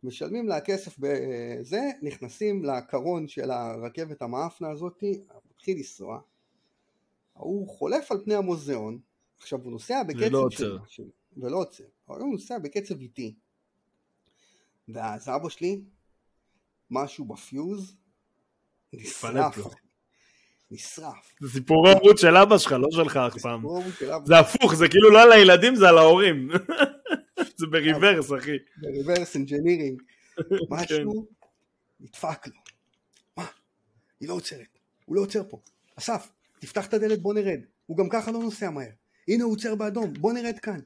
משלמים 0.03 0.47
לה 0.47 0.61
כסף 0.61 0.95
בזה, 0.99 1.81
נכנסים 2.01 2.63
לקרון 2.63 3.27
של 3.27 3.51
הרכבת 3.51 4.21
המאפנה 4.21 4.69
הזאת, 4.69 5.03
מתחיל 5.51 5.77
לנסוע, 5.77 6.21
הוא 7.33 7.67
חולף 7.67 8.11
על 8.11 8.23
פני 8.23 8.35
המוזיאון, 8.35 8.99
עכשיו 9.37 9.63
הוא 9.63 9.71
נוסע 9.71 10.03
בקצב 10.03 10.27
ולא 10.27 10.39
עוצר, 10.39 10.77
של, 10.87 11.09
ולא 11.37 11.57
עוצר, 11.57 11.83
אבל 12.09 12.19
הוא 12.19 12.31
נוסע 12.31 12.57
בקצב 12.57 12.99
איטי, 12.99 13.35
ואז 14.87 15.29
אבא 15.29 15.49
שלי, 15.49 15.81
משהו 16.91 17.25
בפיוז, 17.25 17.95
נשרף. 18.93 19.57
נשרף. 20.71 21.33
זה 21.39 21.49
סיפורי 21.49 21.91
הורות 21.91 22.17
של 22.17 22.37
אבא 22.37 22.57
שלך, 22.57 22.71
לא 22.71 22.87
שלך 22.91 23.17
אף 23.17 23.41
פעם. 23.41 23.63
זה 24.25 24.39
הפוך, 24.39 24.75
זה 24.75 24.87
כאילו 24.87 25.11
לא 25.11 25.23
על 25.23 25.31
הילדים, 25.31 25.75
זה 25.75 25.89
על 25.89 25.97
ההורים. 25.97 26.49
זה 27.59 27.67
ב 27.67 27.74
reverse, 27.74 28.31
אחי. 28.37 28.57
ב 28.77 28.84
reverse 28.84 29.35
engineering. 29.35 30.01
כן. 30.37 30.55
משהו 30.69 31.27
נדפק 31.99 32.47
לו. 32.47 32.53
מה? 33.37 33.45
היא 34.19 34.29
לא 34.29 34.33
עוצרת. 34.33 34.79
הוא 35.05 35.15
לא 35.15 35.21
עוצר 35.21 35.41
פה. 35.49 35.59
אסף, 35.95 36.29
תפתח 36.59 36.87
את 36.87 36.93
הדלת 36.93 37.21
בוא 37.21 37.33
נרד. 37.33 37.59
הוא 37.85 37.97
גם 37.97 38.09
ככה 38.09 38.31
לא 38.31 38.39
נוסע 38.39 38.69
מהר. 38.69 38.89
הנה 39.27 39.43
הוא 39.43 39.53
עוצר 39.53 39.75
באדום, 39.75 40.13
בוא 40.13 40.33
נרד 40.33 40.59
כאן. 40.59 40.79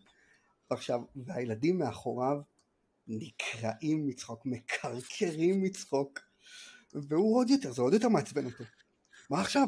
עכשיו, 0.69 1.01
והילדים 1.15 1.79
מאחוריו 1.79 2.37
נקרעים 3.07 4.07
מצחוק, 4.07 4.45
מקרקרים 4.45 5.63
מצחוק. 5.63 6.19
והוא 6.93 7.37
עוד 7.37 7.49
יותר, 7.49 7.71
זה 7.71 7.81
עוד 7.81 7.93
יותר 7.93 8.09
מעצבן 8.09 8.45
אותו. 8.45 8.63
מה 9.29 9.41
עכשיו? 9.41 9.67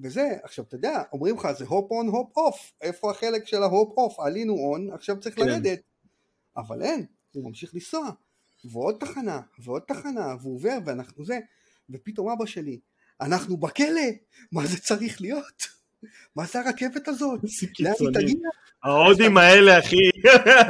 וזה, 0.00 0.36
עכשיו 0.42 0.64
אתה 0.64 0.76
יודע, 0.76 1.02
אומרים 1.12 1.36
לך 1.36 1.48
זה 1.58 1.64
hop 1.64 1.90
on 1.90 2.08
hop 2.08 2.36
off, 2.36 2.72
איפה 2.80 3.10
החלק 3.10 3.46
של 3.46 3.62
ה 3.62 3.71
hop 3.71 3.98
off? 3.98 4.20
עלינו 4.20 4.54
on, 4.54 4.92
עכשיו 4.92 5.20
צריך 5.20 5.36
כן. 5.36 5.46
לרדת. 5.46 5.80
אבל 6.56 6.82
אין, 6.82 7.06
הוא 7.32 7.48
ממשיך 7.48 7.74
לנסוע. 7.74 8.10
ועוד 8.64 8.96
תחנה, 9.00 9.40
ועוד 9.58 9.82
תחנה, 9.88 10.34
והוא 10.40 10.54
עובר, 10.54 10.78
ואנחנו 10.86 11.24
זה, 11.24 11.38
ופתאום 11.90 12.28
אבא 12.28 12.46
שלי, 12.46 12.80
אנחנו 13.20 13.56
בכלא, 13.56 14.02
מה 14.52 14.66
זה 14.66 14.80
צריך 14.80 15.20
להיות? 15.20 15.62
מה 16.36 16.46
זה 16.46 16.60
הרכבת 16.60 17.08
הזאת? 17.08 17.40
לאן 17.80 17.92
היא. 18.00 18.08
תגיע? 18.14 18.48
ההודים 18.84 19.36
האלה, 19.36 19.78
אחי. 19.78 19.96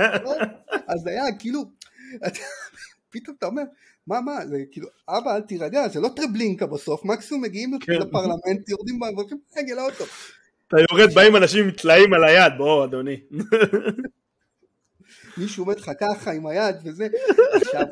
אז 0.93 1.07
היה 1.07 1.39
כאילו, 1.39 1.65
פתאום 3.11 3.37
אתה 3.39 3.47
אומר, 3.47 3.63
מה 4.07 4.21
מה, 4.21 4.47
זה 4.47 4.65
כאילו, 4.71 4.89
אבא 5.09 5.37
אל 5.37 5.41
תירגע, 5.41 5.89
זה 5.89 6.01
לא 6.01 6.09
טרבלינקה 6.17 6.67
בסוף, 6.67 7.05
מקסימום 7.05 7.43
מגיעים 7.43 7.79
כן. 7.79 7.93
לפרלמנט, 7.93 8.69
יורדים 8.69 9.03
והולכים 9.03 9.39
רגל 9.57 9.75
לאוטו. 9.75 10.05
אתה 10.69 10.77
יורד, 10.91 11.15
באים 11.15 11.37
אנשים 11.37 11.65
עם 11.65 11.71
טלאים 11.71 12.15
על 12.15 12.25
היד, 12.25 12.53
בוא, 12.59 12.85
אדוני. 12.85 13.21
מישהו 15.39 15.65
עומד 15.65 15.79
לך 15.79 15.91
ככה 16.01 16.33
עם 16.33 16.47
היד 16.47 16.77
וזה, 16.85 17.09
עכשיו, 17.55 17.87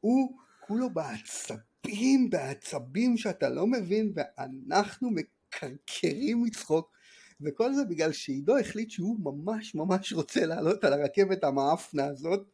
הוא 0.00 0.36
כולו 0.60 0.90
בעצבים, 0.90 2.30
בעצבים 2.30 3.16
שאתה 3.16 3.48
לא 3.48 3.66
מבין, 3.66 4.12
ואנחנו 4.14 5.10
מקרקרים 5.10 6.42
מצחוק, 6.42 6.92
וכל 7.40 7.74
זה 7.74 7.84
בגלל 7.84 8.12
שעידו 8.12 8.58
החליט 8.58 8.90
שהוא 8.90 9.16
ממש 9.20 9.74
ממש 9.74 10.12
רוצה 10.12 10.46
לעלות 10.46 10.84
על 10.84 10.92
הרכבת 10.92 11.44
המאפנה 11.44 12.06
הזאת. 12.06 12.48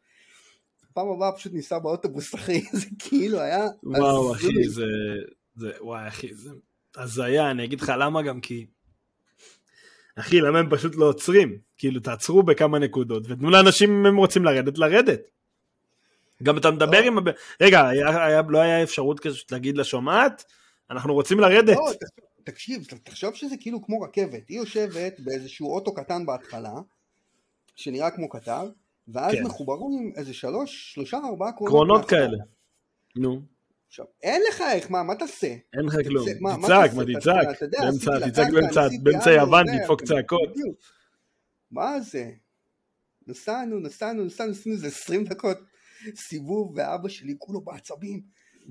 פעם 0.93 1.07
הבאה 1.09 1.31
פשוט 1.31 1.53
ניסע 1.53 1.79
באוטובוס 1.79 2.33
אחי, 2.35 2.61
זה 2.71 2.85
כאילו 2.99 3.39
היה... 3.39 3.65
וואו. 3.83 4.33
אחי, 4.33 4.69
זה... 4.69 4.85
זה... 5.55 5.71
וואי, 5.81 6.07
אחי, 6.07 6.33
זה 6.33 6.49
הזיה, 6.95 7.51
אני 7.51 7.63
אגיד 7.63 7.81
לך 7.81 7.93
למה 7.97 8.21
גם 8.21 8.41
כי... 8.41 8.65
אחי, 10.15 10.41
למה 10.41 10.59
הם 10.59 10.69
פשוט 10.69 10.95
לא 10.95 11.05
עוצרים? 11.05 11.57
כאילו, 11.77 11.99
תעצרו 11.99 12.43
בכמה 12.43 12.79
נקודות, 12.79 13.23
ותנו 13.29 13.49
לאנשים, 13.49 13.89
אם 13.89 14.05
הם 14.05 14.17
רוצים 14.17 14.45
לרדת, 14.45 14.77
לרדת. 14.77 15.19
גם 16.43 16.57
אתה 16.57 16.71
מדבר 16.71 17.01
לא. 17.01 17.05
עם... 17.05 17.17
רגע, 17.61 17.87
היה, 17.87 18.25
היה, 18.25 18.41
לא 18.49 18.59
היה 18.59 18.83
אפשרות 18.83 19.19
כזאת 19.19 19.51
להגיד 19.51 19.77
לשומעת, 19.77 20.43
אנחנו 20.89 21.13
רוצים 21.13 21.39
לרדת. 21.39 21.75
לא, 21.77 21.91
תקשיב, 22.43 22.85
תחשוב 23.03 23.35
שזה 23.35 23.55
כאילו 23.59 23.81
כמו 23.81 24.01
רכבת, 24.01 24.49
היא 24.49 24.57
יושבת 24.57 25.19
באיזשהו 25.19 25.73
אוטו 25.73 25.93
קטן 25.93 26.25
בהתחלה, 26.25 26.73
שנראה 27.75 28.11
כמו 28.11 28.29
קטר, 28.29 28.69
ואז 29.13 29.33
כן. 29.33 29.43
מחוברים 29.43 30.13
איזה 30.15 30.33
שלוש, 30.33 30.93
שלושה, 30.93 31.17
ארבעה 31.17 31.51
קרונות. 31.51 31.71
קרונות. 31.71 32.09
כאלה. 32.09 32.37
נו, 33.15 33.41
עכשיו, 33.87 34.05
אין 34.23 34.41
לך 34.49 34.61
איך, 34.73 34.91
מה, 34.91 35.03
מה 35.03 35.15
תעשה? 35.15 35.47
אין 35.47 35.85
לך 35.85 35.95
כלום. 36.07 36.25
תצעק? 36.29 36.41
מה 36.41 36.55
תצעק? 37.19 37.47
באמצע- 37.71 38.29
תצעק 38.29 38.53
באמצע- 38.53 38.87
באמצע 39.03 39.31
יוון, 39.31 39.65
זה, 39.67 39.73
תדפוק 39.81 40.03
צעקות. 40.03 40.49
מה 41.71 41.99
זה? 41.99 42.31
נסענו, 43.27 43.79
נסענו, 43.79 44.23
נסענו, 44.25 44.51
עשינו 44.51 44.75
איזה 44.75 44.87
20 44.87 45.23
דקות 45.23 45.57
סיבוב, 46.15 46.73
ואבא 46.77 47.09
שלי 47.09 47.35
כולו 47.37 47.61
בעצבים. 47.61 48.21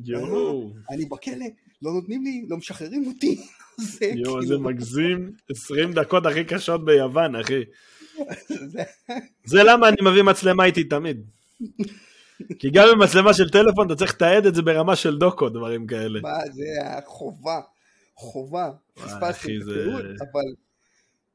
יואו, 0.04 0.70
אני 0.90 1.04
בכלא, 1.04 1.46
לא 1.82 1.92
נותנים 1.92 2.24
לי, 2.24 2.46
לא 2.48 2.56
משחררים 2.56 3.06
אותי. 3.06 3.40
זה 3.98 4.06
יואו, 4.06 4.42
זה 4.42 4.46
כאילו, 4.48 4.60
מגזים. 4.60 5.32
20 5.50 5.92
דקות 5.92 6.26
הכי 6.26 6.44
קשות 6.44 6.84
ביוון, 6.84 7.36
אחי. 7.36 7.62
זה- 9.44 9.62
למה 9.62 9.88
אני 9.88 9.96
מביא 10.02 10.22
מצלמה 10.22 10.64
איתי 10.64 10.84
תמיד. 10.84 11.26
כי 12.58 12.70
גם 12.70 12.88
עם 12.92 13.02
מצלמה 13.02 13.34
של 13.34 13.50
טלפון 13.50 13.86
אתה 13.86 13.96
צריך 13.96 14.14
לתעד 14.14 14.46
את 14.46 14.54
זה 14.54 14.62
ברמה 14.62 14.96
של 14.96 15.18
דוקו, 15.18 15.48
דברים 15.48 15.86
כאלה. 15.86 16.20
מה 16.20 16.38
זה 16.52 16.64
היה 16.80 17.00
חובה, 18.16 18.70
פספסתי 18.94 19.56
את 19.56 19.64
זה- 19.64 19.70
התיעוד, 19.80 20.04
אבל 20.04 20.42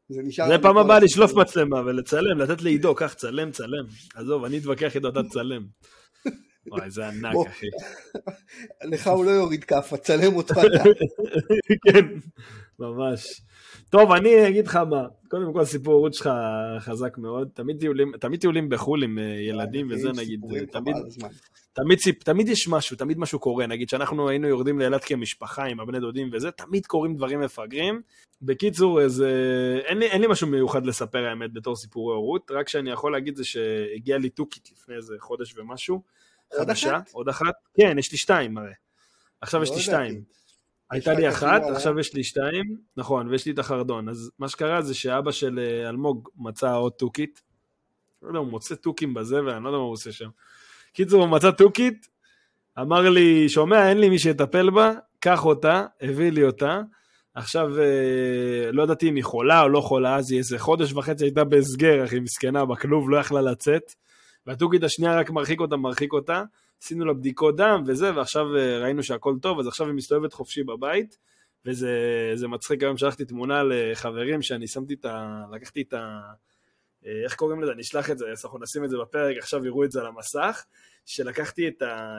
זה 0.09 0.21
נשאר... 0.23 0.47
זה 0.47 0.57
פעם 0.61 0.77
הבאה. 0.77 0.99
לשלוף 0.99 1.33
מצלמה 1.33 1.79
ולצלם, 1.85 2.37
לתת 2.37 2.61
לעידו, 2.61 2.95
קח, 2.95 3.13
צלם, 3.13 3.51
צלם. 3.51 3.85
עזוב, 4.15 4.43
אני 4.43 4.57
אתווכח 4.57 4.95
איתו, 4.95 5.09
אתה 5.09 5.23
תצלם. 5.23 5.65
וואי, 6.67 6.89
זה 6.91 7.07
ענק. 7.07 7.35
אחי. 7.47 7.65
לך 8.83 9.07
הוא 9.07 9.25
לא 9.25 9.31
יוריד 9.31 9.63
כאפה, 9.63 9.97
צלם 9.97 10.35
אותו 10.35 10.53
אתה. 10.53 10.83
כן, 11.93 12.05
ממש. 12.79 13.41
טוב, 13.93 14.11
אני 14.11 14.47
אגיד 14.47 14.67
לך 14.67 14.75
מה, 14.75 15.07
קודם 15.27 15.53
כל 15.53 15.65
סיפור 15.65 15.93
הורות 15.93 16.13
שלך 16.13 16.29
חזק 16.79 17.17
מאוד, 17.17 17.49
תמיד 17.53 17.79
טיולים, 17.79 18.11
תמיד 18.19 18.39
טיולים 18.39 18.69
בחו"ל 18.69 19.03
עם 19.03 19.19
אה, 19.19 19.23
ילדים 19.23 19.87
וזה 19.91 20.09
נגיד, 20.11 20.41
תמיד. 20.71 20.95
תמיד, 21.73 21.99
ציפ, 21.99 22.23
תמיד 22.23 22.49
יש 22.49 22.67
משהו, 22.67 22.97
תמיד 22.97 23.19
משהו 23.19 23.39
קורה, 23.39 23.67
נגיד 23.67 23.89
שאנחנו 23.89 24.29
היינו 24.29 24.47
יורדים 24.47 24.79
לאילת 24.79 25.03
כמשפחה 25.03 25.63
עם 25.63 25.79
הבני 25.79 25.99
דודים 25.99 26.29
וזה, 26.33 26.51
תמיד 26.51 26.85
קורים 26.85 27.15
דברים 27.15 27.41
מפגרים. 27.41 28.01
בקיצור, 28.41 29.01
איזה, 29.01 29.29
אין, 29.85 29.97
לי, 29.97 30.05
אין 30.05 30.21
לי 30.21 30.27
משהו 30.27 30.47
מיוחד 30.47 30.85
לספר 30.85 31.25
האמת 31.25 31.53
בתור 31.53 31.75
סיפורי 31.75 32.15
הורות, 32.15 32.51
רק 32.51 32.69
שאני 32.69 32.91
יכול 32.91 33.11
להגיד 33.11 33.35
זה 33.35 33.43
שהגיעה 33.45 34.17
לי 34.17 34.29
תוכית 34.29 34.69
לפני 34.71 34.95
איזה 34.95 35.15
חודש 35.19 35.57
ומשהו, 35.57 36.01
חדשה? 36.57 36.99
עוד 37.11 37.29
אחת, 37.29 37.53
כן, 37.73 37.99
יש 37.99 38.11
לי 38.11 38.17
שתיים 38.17 38.57
הרי. 38.57 38.73
עכשיו 39.41 39.63
יש 39.63 39.69
לא 39.69 39.75
לי 39.75 39.81
ידעתי. 39.81 39.91
שתיים. 39.91 40.42
הייתה 40.93 41.13
לי 41.13 41.29
אחת, 41.29 41.61
עכשיו 41.75 41.99
יש 41.99 42.13
לי 42.13 42.23
שתיים, 42.23 42.77
נכון, 42.97 43.27
ויש 43.27 43.45
לי 43.45 43.51
את 43.51 43.59
החרדון. 43.59 44.09
אז 44.09 44.31
מה 44.39 44.49
שקרה 44.49 44.81
זה 44.81 44.93
שאבא 44.93 45.31
של 45.31 45.59
אה, 45.59 45.89
אלמוג 45.89 46.29
מצא 46.37 46.75
עוד 46.75 46.91
תוכית. 46.91 47.41
לא 48.21 48.27
יודע, 48.27 48.39
הוא 48.39 48.47
מוצא 48.47 48.75
תוכים 48.75 49.13
בזבל, 49.13 49.49
אני 49.49 49.63
לא 49.63 49.69
יודע 49.69 49.77
מה 49.77 49.83
הוא 49.83 49.93
עושה 49.93 50.11
שם. 50.11 50.29
קיצור, 50.93 51.21
הוא 51.21 51.29
מצא 51.29 51.51
תוכית, 51.51 52.07
אמר 52.79 53.09
לי, 53.09 53.49
שומע, 53.49 53.89
אין 53.89 53.99
לי 53.99 54.09
מי 54.09 54.19
שיטפל 54.19 54.69
בה, 54.69 54.91
קח 55.19 55.45
אותה, 55.45 55.85
הביא 56.01 56.31
לי 56.31 56.43
אותה. 56.43 56.81
עכשיו, 57.35 57.79
אה, 57.79 58.71
לא 58.71 58.83
ידעתי 58.83 59.09
אם 59.09 59.15
היא 59.15 59.23
חולה 59.23 59.61
או 59.61 59.69
לא 59.69 59.81
חולה, 59.81 60.15
אז 60.15 60.31
היא 60.31 60.39
איזה 60.39 60.59
חודש 60.59 60.93
וחצי 60.93 61.25
הייתה 61.25 61.43
בהסגר, 61.43 62.05
אחי, 62.05 62.19
מסכנה, 62.19 62.65
בכלוב, 62.65 63.09
לא 63.09 63.17
יכלה 63.17 63.41
לצאת. 63.41 63.93
והתוכית 64.47 64.83
השנייה 64.83 65.19
רק 65.19 65.29
מרחיק 65.29 65.59
אותה, 65.59 65.75
מרחיק 65.75 66.13
אותה. 66.13 66.43
עשינו 66.83 67.05
לה 67.05 67.13
בדיקות 67.13 67.55
דם 67.55 67.83
וזה, 67.87 68.15
ועכשיו 68.15 68.57
אה, 68.57 68.79
ראינו 68.79 69.03
שהכל 69.03 69.35
טוב, 69.41 69.59
אז 69.59 69.67
עכשיו 69.67 69.87
היא 69.87 69.95
מסתובבת 69.95 70.33
חופשי 70.33 70.63
בבית, 70.63 71.17
וזה 71.65 71.91
זה 72.35 72.47
מצחיק, 72.47 72.83
היום 72.83 72.97
שלחתי 72.97 73.25
תמונה 73.25 73.63
לחברים 73.63 74.41
שאני 74.41 74.67
שמתי 74.67 74.93
את 74.93 75.05
ה... 75.05 75.43
לקחתי 75.51 75.81
את 75.81 75.93
ה... 75.93 76.19
אה, 77.05 77.23
איך 77.23 77.35
קוראים 77.35 77.61
לזה? 77.61 77.71
אני 77.71 77.81
אשלח 77.81 78.09
את 78.09 78.17
זה, 78.17 78.25
אנחנו 78.43 78.59
נשים 78.59 78.85
את 78.85 78.89
זה 78.89 78.97
בפרק, 79.01 79.37
עכשיו 79.37 79.65
יראו 79.65 79.83
את 79.83 79.91
זה 79.91 79.99
על 79.99 80.05
המסך, 80.05 80.65
שלקחתי 81.05 81.67
את 81.67 81.81
ה... 81.81 82.17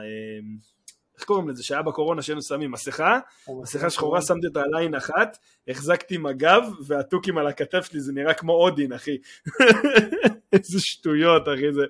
איך 1.16 1.24
קוראים 1.24 1.48
לזה? 1.48 1.62
שהיה 1.62 1.82
בקורונה 1.82 2.22
שהיינו 2.22 2.42
שמים 2.42 2.70
מסכה, 2.70 3.18
מסכה 3.62 3.90
שחורה, 3.90 4.22
שמתי 4.22 4.46
אותה 4.46 4.60
על 4.60 4.80
עין 4.80 4.94
אחת, 4.94 5.38
החזקתי 5.68 6.18
מג"ב, 6.18 6.62
והתוכים 6.86 7.38
על 7.38 7.46
הכתף 7.46 7.84
שלי, 7.90 8.00
זה 8.00 8.12
נראה 8.12 8.34
כמו 8.34 8.52
אודין, 8.52 8.92
אחי. 8.92 9.16
איזה 10.52 10.80
שטויות, 10.80 11.42
אחי, 11.48 11.72
זה... 11.72 11.82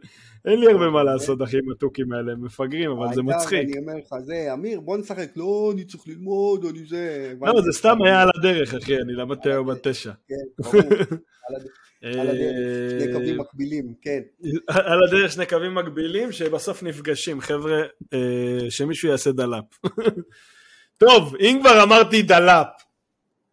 אין 0.44 0.60
לי 0.60 0.72
הרבה 0.72 0.90
מה 0.90 1.02
לעשות, 1.02 1.42
אחי, 1.42 1.56
עם 1.58 1.70
התוכים 1.70 2.12
האלה, 2.12 2.32
הם 2.32 2.44
מפגרים, 2.44 2.90
אבל 2.90 3.14
זה 3.14 3.22
מצחיק. 3.22 3.68
אני 3.68 3.78
אומר 3.78 3.94
לך, 3.98 4.14
זה, 4.24 4.52
אמיר, 4.52 4.80
בוא 4.80 4.96
נשחק, 4.96 5.28
לא, 5.36 5.70
אני 5.74 5.84
צריך 5.84 6.08
ללמוד, 6.08 6.64
אני 6.64 6.86
זה... 6.86 7.32
לא, 7.40 7.62
זה 7.62 7.72
סתם 7.72 7.96
היה 8.04 8.22
על 8.22 8.28
הדרך, 8.38 8.74
אחי, 8.74 8.96
אני 8.96 9.12
למדתי 9.12 9.50
היום 9.50 9.66
בת 9.66 9.88
תשע. 9.88 10.12
כן, 10.28 10.62
ברור. 10.62 10.82
על 12.04 12.28
הדרך, 12.30 13.00
שני 13.00 13.12
קווים 13.12 13.40
אה, 13.40 13.44
מקבילים, 13.44 13.94
כן. 14.02 14.20
על 14.68 15.04
הדרך 15.04 15.32
שני 15.32 15.46
קווים 15.46 15.74
מקבילים 15.74 16.32
שבסוף 16.32 16.82
נפגשים, 16.82 17.40
חבר'ה, 17.40 17.82
אה, 18.12 18.70
שמישהו 18.70 19.08
יעשה 19.08 19.32
דלאפ. 19.32 19.64
טוב, 20.98 21.36
אם 21.40 21.58
כבר 21.62 21.82
אמרתי 21.82 22.22
דלאפ, 22.22 22.66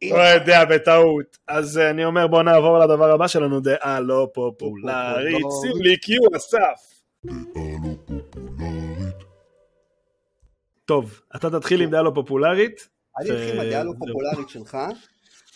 לא 0.03 0.17
יודע, 0.17 0.65
בטעות. 0.65 1.37
אז 1.47 1.77
אה, 1.77 1.89
אני 1.89 2.05
אומר 2.05 2.27
בוא 2.27 2.43
נעבור 2.43 2.79
לדבר 2.79 3.11
הבא 3.11 3.27
שלנו, 3.27 3.59
דעה 3.59 3.99
לא 3.99 4.29
פופולרית. 4.33 5.45
שים 5.61 5.81
לי 5.81 5.97
queue, 5.97 6.21
אסף. 6.37 7.01
טוב, 10.85 11.21
אתה 11.35 11.49
תתחיל 11.49 11.81
עם 11.81 11.89
דעה 11.89 12.01
לא 12.01 12.11
פופולרית. 12.15 12.87
אני 13.19 13.29
אתחיל 13.29 13.53
עם 13.53 13.59
הדעה 13.59 13.83
זהו. 13.83 13.93
פופולרית 13.99 14.49
שלך, 14.49 14.77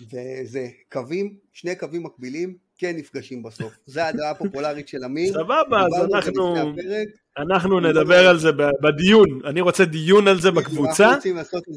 וזה 0.01 0.67
קווים, 0.91 1.37
שני 1.53 1.75
קווים 1.75 2.03
מקבילים, 2.03 2.64
כן 2.77 2.95
נפגשים 2.97 3.43
בסוף. 3.43 3.73
זה 3.85 4.07
הדעה 4.07 4.31
הפופולרית 4.31 4.87
של 4.87 5.03
אמיר. 5.05 5.33
סבבה, 5.33 5.85
אז 5.85 6.05
אנחנו... 6.13 6.55
אנחנו 7.37 7.79
נדבר 7.79 8.27
על 8.27 8.39
זה 8.39 8.51
בדיון, 8.81 9.39
אני 9.45 9.61
רוצה 9.61 9.85
דיון 9.85 10.27
על 10.27 10.41
זה 10.41 10.51
בקבוצה. 10.51 11.13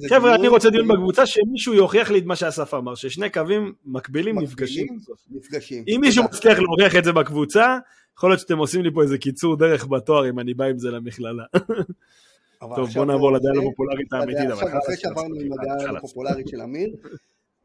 חבר'ה, 0.08 0.34
אני 0.34 0.48
רוצה 0.48 0.70
דיון 0.70 0.88
בקבוצה 0.88 1.26
שמישהו 1.26 1.74
יוכיח 1.74 2.10
לי 2.10 2.18
את 2.18 2.24
מה 2.24 2.36
שאסף 2.36 2.74
אמר, 2.74 2.94
ששני 2.94 3.30
קווים 3.30 3.72
מקבילים 3.84 4.38
נפגשים. 4.38 5.84
אם 5.88 5.98
מישהו 6.00 6.24
מצליח 6.24 6.58
להוכיח 6.58 6.96
את 6.96 7.04
זה 7.04 7.12
בקבוצה, 7.12 7.78
יכול 8.16 8.30
להיות 8.30 8.40
שאתם 8.40 8.58
עושים 8.58 8.82
לי 8.82 8.90
פה 8.94 9.02
איזה 9.02 9.18
קיצור 9.18 9.56
דרך 9.56 9.86
בתואר 9.86 10.28
אם 10.28 10.38
אני 10.38 10.54
בא 10.54 10.64
עם 10.64 10.78
זה 10.78 10.90
למכללה. 10.90 11.44
טוב, 12.60 12.90
בוא 12.94 13.04
נעבור 13.04 13.32
לדעה 13.32 13.52
הפופולרית 13.58 14.12
האמיתית. 14.12 14.50
עכשיו, 14.50 14.68
אחרי 14.68 14.96
שעברנו 14.96 15.34
עם 15.40 15.52
הדעה 15.52 15.96
הפופולרית 15.96 16.48
של 16.48 16.60
אמיר, 16.60 16.90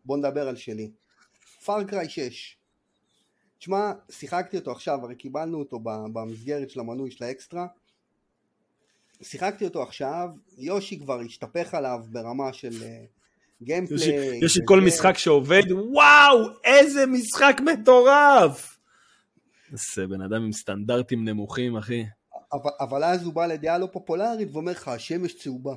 בוא 0.06 0.18
נדבר 0.18 0.48
על 0.48 0.56
שלי. 0.56 0.90
Far 1.66 1.88
Cry 1.88 2.10
6. 2.10 2.58
תשמע, 3.64 3.92
שיחקתי 4.12 4.58
אותו 4.58 4.72
עכשיו, 4.72 5.00
הרי 5.04 5.16
קיבלנו 5.16 5.60
אותו 5.60 5.80
במסגרת 6.14 6.70
של 6.70 6.80
המנוי 6.80 7.12
של 7.12 7.24
האקסטרה. 7.24 7.66
שיחקתי 9.22 9.66
אותו 9.66 9.84
עכשיו, 9.84 10.30
יושי 10.58 11.00
כבר 11.00 11.20
השתפך 11.20 11.74
עליו 11.74 12.00
ברמה 12.12 12.54
של 12.54 12.84
gameplay. 13.62 14.18
אה, 14.18 14.36
יש 14.46 14.58
לי 14.58 14.64
כל 14.66 14.82
משחק 14.82 15.18
שעובד, 15.18 15.72
וואו, 15.72 16.38
איזה 16.64 17.06
משחק 17.06 17.62
מטורף! 17.66 18.80
זה 19.72 20.08
בן 20.08 20.22
אדם 20.22 20.44
עם 20.44 20.52
סטנדרטים 20.52 21.26
נמוכים, 21.26 21.78
אחי. 21.78 22.04
אבל, 22.54 22.72
אבל 22.80 23.04
אז 23.04 23.24
הוא 23.24 23.34
בא 23.34 23.46
לדעה 23.46 23.78
לא 23.78 23.88
פופולרית 23.92 24.48
ואומר 24.52 24.72
לך, 24.72 24.88
השמש 24.88 25.36
צהובה. 25.36 25.76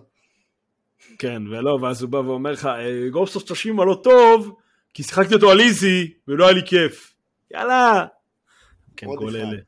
כן, 1.19 1.43
ולא, 1.51 1.79
ואז 1.83 2.03
הוא 2.03 2.11
בא 2.11 2.17
ואומר 2.17 2.53
לך, 2.53 2.67
אה, 2.67 3.09
Ghost 3.11 3.35
of 3.35 3.45
Tsushima 3.45 3.85
לא 3.85 4.01
טוב, 4.05 4.57
כי 4.95 5.03
שיחקתי 5.03 5.35
אותו 5.35 5.51
על 5.51 5.61
easy, 5.61 6.15
ולא 6.29 6.45
היה 6.45 6.55
לי 6.55 6.63
כיף. 6.67 7.16
יאללה. 7.51 8.07
כן, 8.97 9.07
כל 9.07 9.29
אחד. 9.29 9.37
אלה. 9.37 9.63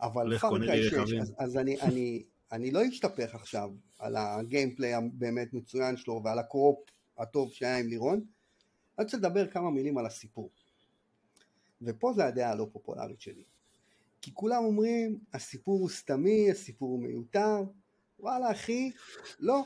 אבל 0.00 0.38
Far 0.38 0.64
Cry 0.64 0.90
6, 0.90 0.94
אז, 0.94 1.34
אז 1.38 1.56
אני, 1.56 1.80
אני, 1.80 2.22
אני 2.52 2.70
לא 2.70 2.88
אשתפך 2.88 3.34
עכשיו 3.34 3.70
על 3.98 4.16
ה 4.16 4.25
gameplay 4.25 4.94
הבאמת 4.94 5.52
מצוין 5.52 5.96
שלו 5.96 6.20
ועל 6.24 6.38
הקו-אופ 6.38 6.78
הטוב 7.18 7.52
שהיה 7.52 7.78
עם 7.78 7.86
לירון, 7.86 8.24
אני 8.98 9.04
רוצה 9.04 9.16
לדבר 9.16 9.50
כמה 9.50 9.70
מילים 9.70 9.98
על 9.98 10.06
הסיפור. 10.06 10.50
ופה 11.82 12.12
זה 12.12 12.26
הדעה 12.26 12.50
הלא 12.50 12.66
פופולרית 12.72 13.20
שלי. 13.20 13.44
כי 14.22 14.30
כולם 14.34 14.64
אומרים, 14.64 15.18
הסיפור 15.34 15.80
הוא 15.80 15.88
סתמי, 15.88 16.50
הסיפור 16.50 16.90
הוא 16.90 17.02
מיותר, 17.02 17.56
וואלה 18.20 18.50
אחי, 18.50 18.90
לא. 19.38 19.62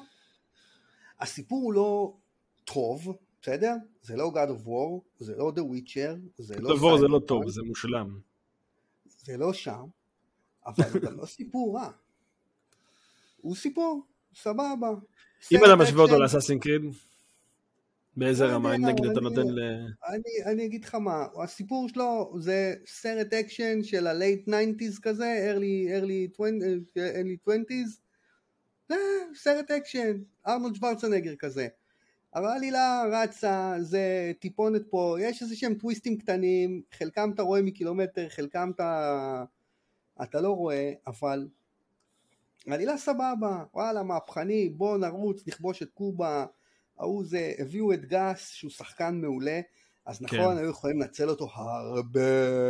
הסיפור 1.21 1.63
הוא 1.63 1.73
לא 1.73 2.17
טוב, 2.65 3.17
בסדר? 3.45 3.75
זה 4.03 4.17
לא 4.17 4.33
God 4.35 4.49
of 4.49 4.67
War, 4.67 5.01
זה 5.19 5.37
לא 5.37 5.53
The 5.57 5.61
Witcher, 5.61 6.17
זה 6.39 6.61
לא... 6.61 6.71
God 6.71 6.73
of 6.73 6.83
War 6.83 7.01
זה 7.01 7.09
לא 7.09 7.19
טוב, 7.27 7.49
זה 7.49 7.63
מושלם. 7.63 8.19
זה 9.25 9.37
לא 9.37 9.53
שם, 9.53 9.85
אבל 10.67 10.91
זה 10.93 10.99
גם 10.99 11.17
לא 11.17 11.27
סיפור 11.27 11.79
רע. 11.79 11.91
הוא 13.41 13.57
סיפור, 13.57 14.07
סבבה. 14.35 14.89
אם 15.53 15.65
אתה 15.65 15.77
משווה 15.77 16.03
אותו 16.03 16.19
לאסאסין 16.19 16.59
קריד, 16.59 16.83
באיזה 18.17 18.47
רמה, 18.47 18.75
אם 18.75 18.87
נגיד 18.87 19.05
אתה 19.05 19.21
נותן 19.21 19.49
ל... 19.49 19.87
אני 20.47 20.67
אגיד 20.67 20.85
לך 20.85 20.95
מה, 20.95 21.27
הסיפור 21.43 21.89
שלו 21.89 22.35
זה 22.39 22.75
סרט 22.87 23.33
אקשן 23.33 23.83
של 23.83 24.07
ה-late 24.07 24.49
90's 24.49 25.01
כזה, 25.03 25.55
early 25.57 26.41
20's, 27.49 27.99
זה 28.89 28.97
סרט 29.35 29.71
אקשן, 29.71 30.17
ארנולד 30.47 30.75
שוורצנגר 30.75 31.37
כזה. 31.37 31.69
העלילה 32.35 33.05
רצה, 33.13 33.75
זה 33.81 34.33
טיפונת 34.39 34.83
פה, 34.91 35.17
יש 35.21 35.43
איזה 35.43 35.57
שהם 35.57 35.75
טוויסטים 35.75 36.19
קטנים, 36.19 36.83
חלקם 36.93 37.31
אתה 37.35 37.43
רואה 37.43 37.63
מקילומטר, 37.63 38.29
חלקם 38.29 38.71
אתה, 38.75 39.45
אתה 40.23 40.41
לא 40.41 40.51
רואה, 40.51 40.93
אבל 41.07 41.49
עלילה 42.67 42.97
סבבה, 42.97 43.65
וואלה 43.75 44.03
מהפכני, 44.03 44.69
בוא 44.69 44.99
נרוץ, 44.99 45.47
נכבוש 45.47 45.83
את 45.83 45.91
קובה, 45.91 46.47
ההוא 46.99 47.25
זה, 47.25 47.53
הביאו 47.59 47.93
את 47.93 48.05
גס 48.05 48.49
שהוא 48.49 48.71
שחקן 48.71 49.21
מעולה, 49.21 49.61
אז 50.07 50.23
נכון, 50.23 50.39
כן. 50.39 50.57
היו 50.57 50.71
יכולים 50.71 51.01
לנצל 51.01 51.29
אותו 51.29 51.49
הרבה 51.55 52.21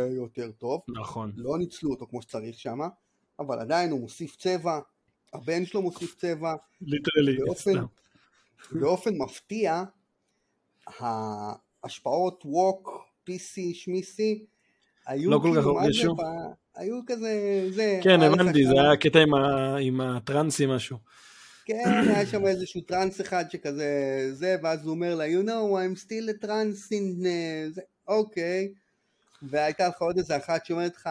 יותר 0.09 0.51
טוב, 0.51 0.81
נכון, 0.87 1.31
לא 1.35 1.57
ניצלו 1.57 1.91
אותו 1.91 2.07
כמו 2.07 2.21
שצריך 2.21 2.59
שם, 2.59 2.79
אבל 3.39 3.59
עדיין 3.59 3.91
הוא 3.91 3.99
מוסיף 3.99 4.35
צבע, 4.35 4.79
הבן 5.33 5.65
שלו 5.65 5.81
מוסיף 5.81 6.15
צבע, 6.15 6.55
literally, 6.81 7.37
באופן, 7.37 7.71
באופן 8.71 9.17
מפתיע, 9.17 9.83
ההשפעות 10.99 12.43
woke, 12.45 12.89
PC, 13.29 13.73
שמיסי, 13.73 14.45
היו 15.07 15.31
לא 15.31 15.39
כאילו 15.43 15.75
מה 15.75 15.81
זה, 15.91 16.07
היו 16.75 16.99
כזה, 17.07 17.67
זה. 17.71 17.99
כן, 18.03 18.21
הבנתי, 18.21 18.65
זה 18.67 18.73
היה 18.73 18.97
קטע 18.97 19.19
עם, 19.19 19.33
ה, 19.33 19.75
עם 19.77 20.01
הטרנסי 20.01 20.65
משהו. 20.65 20.97
כן, 21.65 22.03
היה 22.07 22.25
שם 22.25 22.45
איזשהו 22.45 22.81
טרנס 22.81 23.21
אחד 23.21 23.45
שכזה, 23.49 24.29
זה, 24.31 24.55
ואז 24.63 24.85
הוא 24.85 24.91
אומר 24.91 25.15
לה, 25.15 25.25
you 25.25 25.45
know, 25.45 25.49
I'm 25.49 26.05
still 26.05 26.41
a 26.41 26.45
trans 26.45 26.91
in... 26.91 27.27
זה, 27.69 27.81
אוקיי. 28.07 28.73
והייתה 29.41 29.87
לך 29.87 30.01
עוד 30.01 30.17
איזה 30.17 30.37
אחת 30.37 30.65
שאומרת 30.65 30.95
לך, 30.95 31.09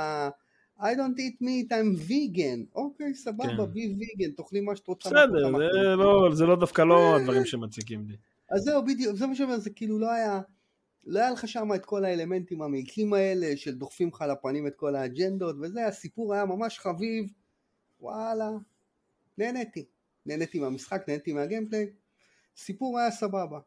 I 0.80 0.82
don't 0.82 1.18
eat 1.18 1.40
meat, 1.40 1.72
I'm 1.72 2.08
vegan. 2.08 2.74
אוקיי, 2.74 3.14
סבבה, 3.14 3.66
בי 3.66 3.94
כן. 3.98 4.24
vegan, 4.24 4.36
תאכלי 4.36 4.60
מה 4.60 4.76
שאת 4.76 4.86
רוצה. 4.86 5.08
בסדר, 5.08 5.52
זה 5.72 5.96
לא, 5.96 6.28
זה 6.32 6.46
לא 6.46 6.56
דווקא 6.56 6.82
לא 6.82 7.16
הדברים 7.16 7.44
שמציקים 7.44 8.08
לי. 8.08 8.16
אז 8.50 8.62
זהו, 8.62 8.84
בדיוק, 8.84 9.16
זה 9.16 9.26
מה 9.26 9.34
שאומר, 9.34 9.58
זה 9.58 9.70
כאילו 9.70 9.98
לא 9.98 10.10
היה... 10.10 10.40
לא 11.06 11.20
היה 11.20 11.30
לך 11.30 11.48
שם 11.48 11.68
את 11.74 11.84
כל 11.84 12.04
האלמנטים 12.04 12.62
המעיקים 12.62 13.12
האלה 13.12 13.56
של 13.56 13.74
דוחפים 13.74 14.08
לך 14.08 14.24
לפנים 14.30 14.66
את 14.66 14.74
כל 14.76 14.96
האג'נדות 14.96 15.56
וזה, 15.62 15.86
הסיפור 15.86 16.34
היה 16.34 16.44
ממש 16.44 16.78
חביב, 16.78 17.24
וואלה, 18.00 18.50
נהניתי. 19.38 19.84
נהניתי 20.26 20.58
מהמשחק, 20.58 21.04
נהניתי 21.08 21.32
מהגיימפליי, 21.32 21.86
סיפור 22.56 22.98
היה 22.98 23.10
סבבה. 23.10 23.58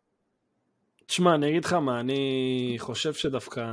תשמע, 1.06 1.36
אני 1.36 1.50
אגיד 1.50 1.66
לך 1.66 1.74
מה, 1.74 2.00
אני 2.00 2.76
חושב 2.78 3.14
שדווקא... 3.14 3.64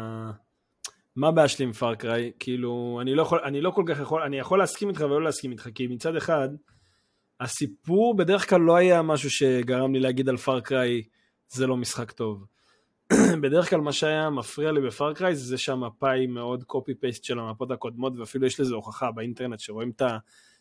מה 1.16 1.28
הבעיה 1.28 1.48
שלי 1.48 1.64
עם 1.64 1.72
Far 1.72 1.98
Cry? 1.98 2.32
כאילו, 2.38 2.98
אני 3.02 3.14
לא, 3.14 3.22
יכול, 3.22 3.40
אני 3.44 3.60
לא 3.60 3.70
כל 3.70 3.84
כך 3.86 4.00
יכול, 4.00 4.22
אני 4.22 4.38
יכול 4.38 4.58
להסכים 4.58 4.88
איתך 4.88 5.00
ולא 5.00 5.22
להסכים 5.22 5.50
איתך, 5.52 5.68
כי 5.74 5.86
מצד 5.86 6.16
אחד, 6.16 6.48
הסיפור 7.40 8.16
בדרך 8.16 8.50
כלל 8.50 8.60
לא 8.60 8.76
היה 8.76 9.02
משהו 9.02 9.30
שגרם 9.30 9.94
לי 9.94 10.00
להגיד 10.00 10.28
על 10.28 10.36
Far 10.36 10.65
Cry, 10.65 11.02
זה 11.48 11.66
לא 11.66 11.76
משחק 11.76 12.12
טוב. 12.12 12.44
בדרך 13.42 13.70
כלל 13.70 13.80
מה 13.80 13.92
שהיה 13.92 14.30
מפריע 14.30 14.72
לי 14.72 14.80
ב 14.80 14.88
Far 14.88 15.11
Cry 15.11 15.34
זה 15.34 15.58
שהמפה 15.58 16.10
היא 16.10 16.28
מאוד 16.28 16.64
copy 16.64 16.94
paste 16.94 17.24
של 17.24 17.38
המפות 17.38 17.70
הקודמות, 17.70 18.12
ואפילו 18.18 18.46
יש 18.46 18.60
לזה 18.60 18.74
הוכחה 18.74 19.10
באינטרנט 19.10 19.60
שרואים 19.60 19.90
את 19.90 20.02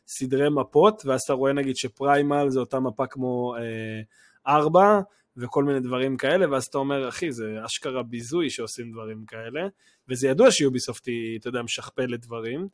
הסדרי 0.08 0.50
מפות, 0.50 1.02
ואז 1.06 1.22
אתה 1.22 1.34
רואה 1.34 1.54
נגיד 1.54 1.76
שפריימל 1.76 2.50
זה 2.50 2.60
אותה 2.60 2.80
מפה 2.80 3.08
כמו 3.08 3.56
אה, 3.56 4.02
4, 4.48 5.02
וכל 5.38 5.64
מיני 5.64 5.80
דברים 5.80 6.18
כאלה, 6.18 6.52
ואז 6.52 6.66
אתה 6.66 6.78
אומר, 6.78 7.10
אחי, 7.10 7.32
זה 7.32 7.58
אשכרה 7.66 8.04
ביזוי 8.04 8.50
שעושים 8.50 8.92
דברים 8.92 9.26
כאלה, 9.26 9.68
וזה 10.10 10.28
ידוע 10.28 10.52
שיוביסופט 10.52 11.08
היא, 11.08 11.40
אתה 11.40 11.50
יודע, 11.50 11.62
משכפלת 11.62 12.20
דברים, 12.20 12.68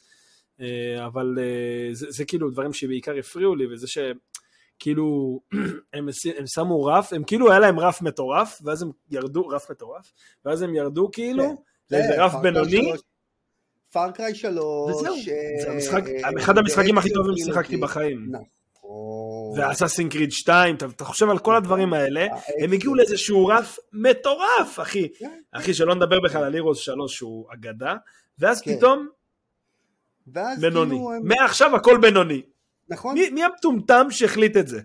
אה, 0.62 1.06
אבל 1.06 1.38
אה, 1.42 1.94
זה, 1.94 2.06
זה 2.10 2.26
כאילו 2.26 2.50
דברים 2.50 2.74
שבעיקר 2.74 3.18
הפריעו 3.20 3.56
לי, 3.56 3.74
וזה 3.74 3.88
שכאילו 3.88 5.40
הם, 5.94 6.08
הם 6.38 6.48
שמו 6.48 6.86
רף, 6.86 7.14
הם 7.14 7.24
כאילו 7.24 7.50
היה 7.52 7.60
להם 7.60 7.80
רף 7.80 8.02
מטורף, 8.02 8.60
ואז 8.64 8.82
הם 8.82 8.92
ירדו, 9.12 9.48
רף 9.48 9.72
מטורף, 9.72 10.12
ואז 10.46 10.62
הם 10.62 10.76
ירדו 10.76 11.10
כאילו 11.12 11.44
כן, 11.44 11.56
לאיזה 11.92 12.14
כן, 12.16 12.22
רף 12.22 12.34
בינוני. 12.42 12.92
פארקריי 13.92 14.36
3. 14.36 14.56
וזהו, 14.92 15.16
זה 15.64 15.72
המשחק, 15.72 16.04
אחד 16.40 16.58
המשחקים 16.58 16.98
הכי 16.98 17.10
טובים 17.14 17.38
ששיחקתי 17.38 17.78
בחיים. 17.78 18.28
נכון. 18.32 18.59
ואסאסין 19.56 20.10
קריד 20.10 20.32
2, 20.32 20.76
אתה, 20.76 20.86
אתה 20.86 21.06
חושב 21.06 21.30
על 21.30 21.40
כל 21.40 21.56
הדברים 21.56 21.94
האלה, 21.94 22.28
הם 22.64 22.72
הגיעו 22.72 22.96
לאיזשהו 22.96 23.46
רף 23.46 23.78
מטורף, 23.94 24.80
אחי. 24.82 25.08
כן. 25.20 25.40
אחי, 25.52 25.74
שלא 25.74 25.96
נדבר 25.96 26.20
בכלל 26.20 26.44
על 26.44 26.54
הירוס 26.54 26.80
3 26.80 27.16
שהוא 27.18 27.46
אגדה, 27.54 27.96
ואז 28.40 28.62
כן. 28.62 28.78
פתאום, 28.78 29.08
בינוני. 30.62 30.96
כאילו 30.96 31.12
מעכשיו 31.24 31.76
הכל 31.76 31.98
בינוני. 32.02 32.42
נכון. 32.90 33.14
מי, 33.14 33.30
מי 33.30 33.44
המטומטם 33.44 34.08
שהחליט 34.10 34.58
את 34.58 34.68
זה? 34.68 34.82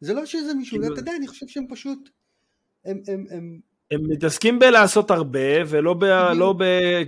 זה 0.00 0.14
לא 0.14 0.26
שזה 0.26 0.54
מישהו, 0.54 0.78
כאילו- 0.78 0.92
אתה 0.92 1.00
יודע, 1.00 1.12
אני 1.16 1.26
חושב 1.26 1.46
שהם 1.48 1.66
פשוט, 1.70 2.10
הם, 2.84 3.00
הם, 3.08 3.24
הם... 3.30 3.60
הם 3.90 4.00
מתעסקים 4.08 4.58
בלעשות 4.58 5.10
הרבה, 5.10 5.40
ולא 5.66 5.94
ב... 5.94 6.04
לא 6.36 6.54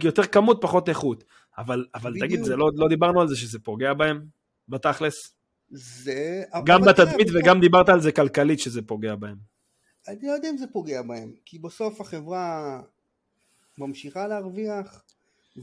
ביותר 0.00 0.22
כמות, 0.22 0.58
פחות 0.60 0.88
איכות. 0.88 1.24
אבל, 1.58 1.84
אבל 1.94 2.12
תגיד, 2.20 2.46
לא, 2.46 2.70
לא 2.74 2.88
דיברנו 2.88 3.20
על 3.20 3.28
זה 3.28 3.36
שזה 3.36 3.58
פוגע 3.58 3.94
בהם, 3.94 4.24
בתכלס? 4.68 5.37
זה... 5.70 6.42
גם 6.64 6.80
בתדמית 6.82 7.28
וגם 7.34 7.60
דיברת 7.60 7.88
על 7.88 8.00
זה 8.00 8.12
כלכלית 8.12 8.60
שזה 8.60 8.82
פוגע 8.82 9.14
בהם. 9.14 9.36
אני 10.08 10.18
לא 10.22 10.32
יודע 10.32 10.50
אם 10.50 10.56
זה 10.56 10.66
פוגע 10.72 11.02
בהם, 11.02 11.32
כי 11.44 11.58
בסוף 11.58 12.00
החברה 12.00 12.80
ממשיכה 13.78 14.26
להרוויח, 14.26 15.04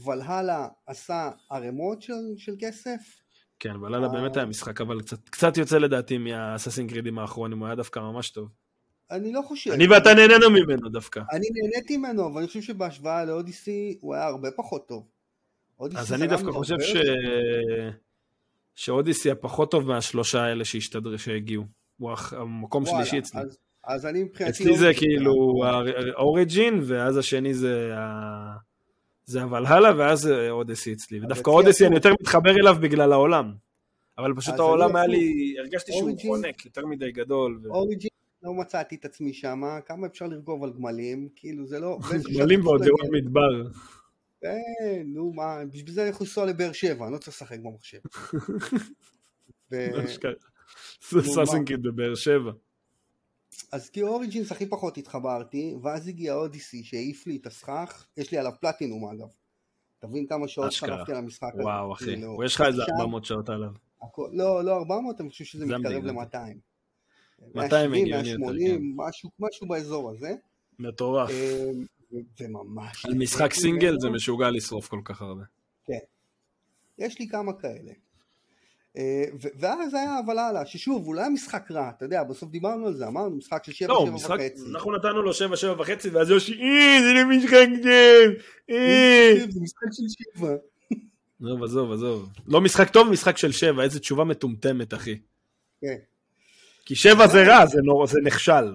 ולהלה 0.04 0.68
עשה 0.86 1.30
ערימות 1.50 2.02
של, 2.02 2.12
של 2.36 2.52
כסף. 2.58 3.00
כן, 3.60 3.76
ולהלה 3.76 4.08
באמת 4.08 4.36
היה 4.36 4.46
משחק, 4.46 4.80
אבל 4.80 5.00
קצת, 5.00 5.28
קצת 5.28 5.56
יוצא 5.56 5.78
לדעתי 5.78 6.18
מהאססין 6.18 6.88
קרידים 6.88 7.18
האחרונים, 7.18 7.58
הוא 7.58 7.66
היה 7.66 7.76
דווקא 7.76 8.00
ממש 8.00 8.30
טוב. 8.30 8.48
אני 9.10 9.32
לא 9.32 9.42
חושב. 9.42 9.70
אני 9.70 9.86
ואתה 9.86 10.14
נהנינו 10.14 10.50
ממנו 10.50 10.88
דווקא. 10.88 11.20
אני 11.32 11.46
נהניתי 11.52 11.96
ממנו, 11.96 12.26
אבל 12.26 12.38
אני 12.38 12.46
חושב 12.46 12.60
שבהשוואה 12.60 13.24
לאודיסי 13.24 13.98
הוא 14.00 14.14
היה 14.14 14.24
הרבה 14.24 14.50
פחות 14.50 14.88
טוב. 14.88 15.08
אז 15.96 16.12
אני 16.12 16.26
דווקא 16.26 16.52
חושב 16.52 16.80
ש... 16.80 16.96
שאודיסי 18.76 19.30
הפחות 19.30 19.70
טוב 19.70 19.88
מהשלושה 19.88 20.42
האלה 20.42 20.64
שהשתדרו, 20.64 21.18
שהגיעו. 21.18 21.64
הוא 21.98 22.10
המקום 22.32 22.86
שלישי 22.86 23.18
אצלי. 23.18 23.40
אז- 23.40 23.58
אז 23.84 24.06
אני 24.06 24.22
מבחינתי... 24.24 24.52
אצלי 24.52 24.78
זה. 24.78 24.90
כאילו 24.96 25.32
האוריג'ין, 26.16 26.80
ואז 26.86 27.16
השני 27.16 27.54
זה 27.54 27.90
ה... 27.96 28.56
זה 29.24 29.42
הוולהלה, 29.42 29.90
ואז 29.96 30.20
זה 30.20 30.50
אודסי 30.50 30.92
אצלי. 30.92 31.20
ודווקא 31.20 31.50
אודסי. 31.50 31.86
אני 31.86 31.94
יותר 31.94 32.12
מתחבר 32.20 32.50
אליו 32.50 32.76
בגלל 32.80 33.12
העולם. 33.12 33.54
אבל 34.18 34.34
פשוט 34.36 34.54
העולם 34.58 34.96
היה. 34.96 35.06
לי, 35.06 35.54
הרגשתי 35.58 35.92
שהוא 35.92 36.10
חונק 36.26 36.64
יותר 36.64 36.86
מדי 36.86 37.12
גדול. 37.12 37.60
אוריג'ין, 37.70 38.10
לא 38.42 38.54
מצאתי 38.54 38.94
את 38.94 39.04
עצמי 39.04 39.32
שם, 39.34 39.62
כמה 39.86 40.06
אפשר 40.06 40.26
לרכוב 40.26 40.64
על 40.64 40.72
גמלים, 40.72 41.28
כאילו 41.36 41.66
זה 41.66 41.78
לא... 41.78 41.98
גמלים 42.38 42.66
ועוד 42.66 42.80
לא 42.80 42.86
הגיע. 43.04 43.20
מדבר. 43.20 43.68
כן, 44.46 45.02
נו 45.06 45.32
מה, 45.32 45.64
בשביל 45.64 45.94
זה 45.94 46.02
אני 46.02 46.10
יכול 46.10 46.26
לנסוע 46.26 46.46
לבאר 46.46 46.72
שבע, 46.72 47.04
אני 47.04 47.12
לא 47.12 47.18
צריך 47.18 47.28
לשחק 47.28 47.58
במחשב. 47.58 47.98
אשכרה. 50.04 50.32
נו, 51.12 51.22
סאסנקיד 51.22 51.82
בבאר 51.82 52.14
שבע. 52.14 52.52
אז 53.72 53.90
כאילו 53.90 54.08
אוריג'ינס 54.08 54.52
הכי 54.52 54.66
פחות 54.66 54.98
התחברתי, 54.98 55.74
ואז 55.82 56.08
הגיע 56.08 56.34
אודיסי 56.34 56.84
שהעיף 56.84 57.26
לי 57.26 57.36
את 57.36 57.46
הסכך, 57.46 58.06
יש 58.16 58.32
לי 58.32 58.38
עליו 58.38 58.52
פלטינום 58.60 59.08
אגב. 59.08 59.28
תבין 59.98 60.26
כמה 60.26 60.48
שעות. 60.48 60.74
חלפתי 60.74 61.12
על 61.12 61.18
המשחק 61.18 61.50
הזה. 61.54 61.62
וואו 61.62 61.92
אחי, 61.92 62.04
כאילו, 62.04 62.44
יש 62.44 62.54
לך 62.54 62.60
איזה 62.60 62.82
עכשיו, 62.82 62.94
400 62.96 63.24
שעות 63.24 63.48
עליו. 63.48 63.70
לא, 64.32 64.64
לא 64.64 64.76
400, 64.78 65.20
אני 65.20 65.30
חושב 65.30 65.44
שזה 65.44 65.66
זה 65.66 65.78
מתקרב 65.78 65.94
המדינה. 65.94 66.22
ל-200. 66.22 66.58
200 67.54 67.92
הגיוני 67.92 68.28
יותר, 68.28 68.44
180, 68.44 68.94
משהו, 68.96 69.30
משהו 69.38 69.68
באזור 69.68 70.10
הזה. 70.10 70.34
מטורף. 70.78 71.30
וממש... 72.12 73.06
על 73.06 73.14
משחק 73.14 73.54
סינגל. 73.54 74.00
זה 74.00 74.10
משוגע 74.10 74.50
לשרוף 74.50 74.88
כל 74.88 75.00
כך 75.04 75.22
הרבה. 75.22 75.42
יש 76.98 77.18
לי 77.20 77.28
כמה 77.28 77.52
כאלה. 77.52 77.92
אה, 78.96 79.24
ואז 79.58 79.94
היה 79.94 80.16
הוולהלה, 80.18 80.66
ששוב, 80.66 81.06
הוא 81.06 81.14
לא 81.14 81.20
היה 81.20 81.30
משחק 81.30 81.70
רע, 81.70 81.90
אתה 81.96 82.04
יודע, 82.04 82.24
בסוף 82.24 82.50
דיברנו 82.50 82.86
על 82.86 82.94
זה, 82.94 83.06
אמרנו 83.06 83.36
משחק 83.36 83.64
של 83.64 83.72
שבע, 83.72 83.92
לא, 83.92 84.02
שבע 84.06 84.14
משחק, 84.14 84.36
וחצי. 84.40 84.62
אנחנו 84.72 84.96
נתנו 84.96 85.22
לו 85.22 85.34
7, 85.34 85.56
7 85.56 85.80
וחצי, 85.80 86.08
ואז 86.08 86.30
יושי, 86.30 86.52
אה, 86.62 86.98
זה 87.02 87.12
לא 87.14 87.36
משחק 87.36 87.66
טוב, 87.82 88.44
אה. 88.70 89.34
זה 89.48 89.60
משחק 89.60 89.86
של 89.92 90.02
שבע. 90.08 90.54
עזוב, 91.40 91.62
עזוב, 91.62 91.92
עזוב. 91.92 92.28
לא 92.46 92.60
משחק 92.60 92.90
טוב, 92.90 93.08
משחק 93.08 93.36
של 93.36 93.52
7, 93.52 93.82
איזה 93.82 94.00
תשובה 94.00 94.24
מטומטמת, 94.24 94.94
אחי. 94.94 95.18
כן. 95.80 95.96
כי 96.84 96.94
7 96.94 97.26
זה 97.26 97.42
רע, 97.46 97.66
זה 97.66 98.20
נכשל. 98.24 98.74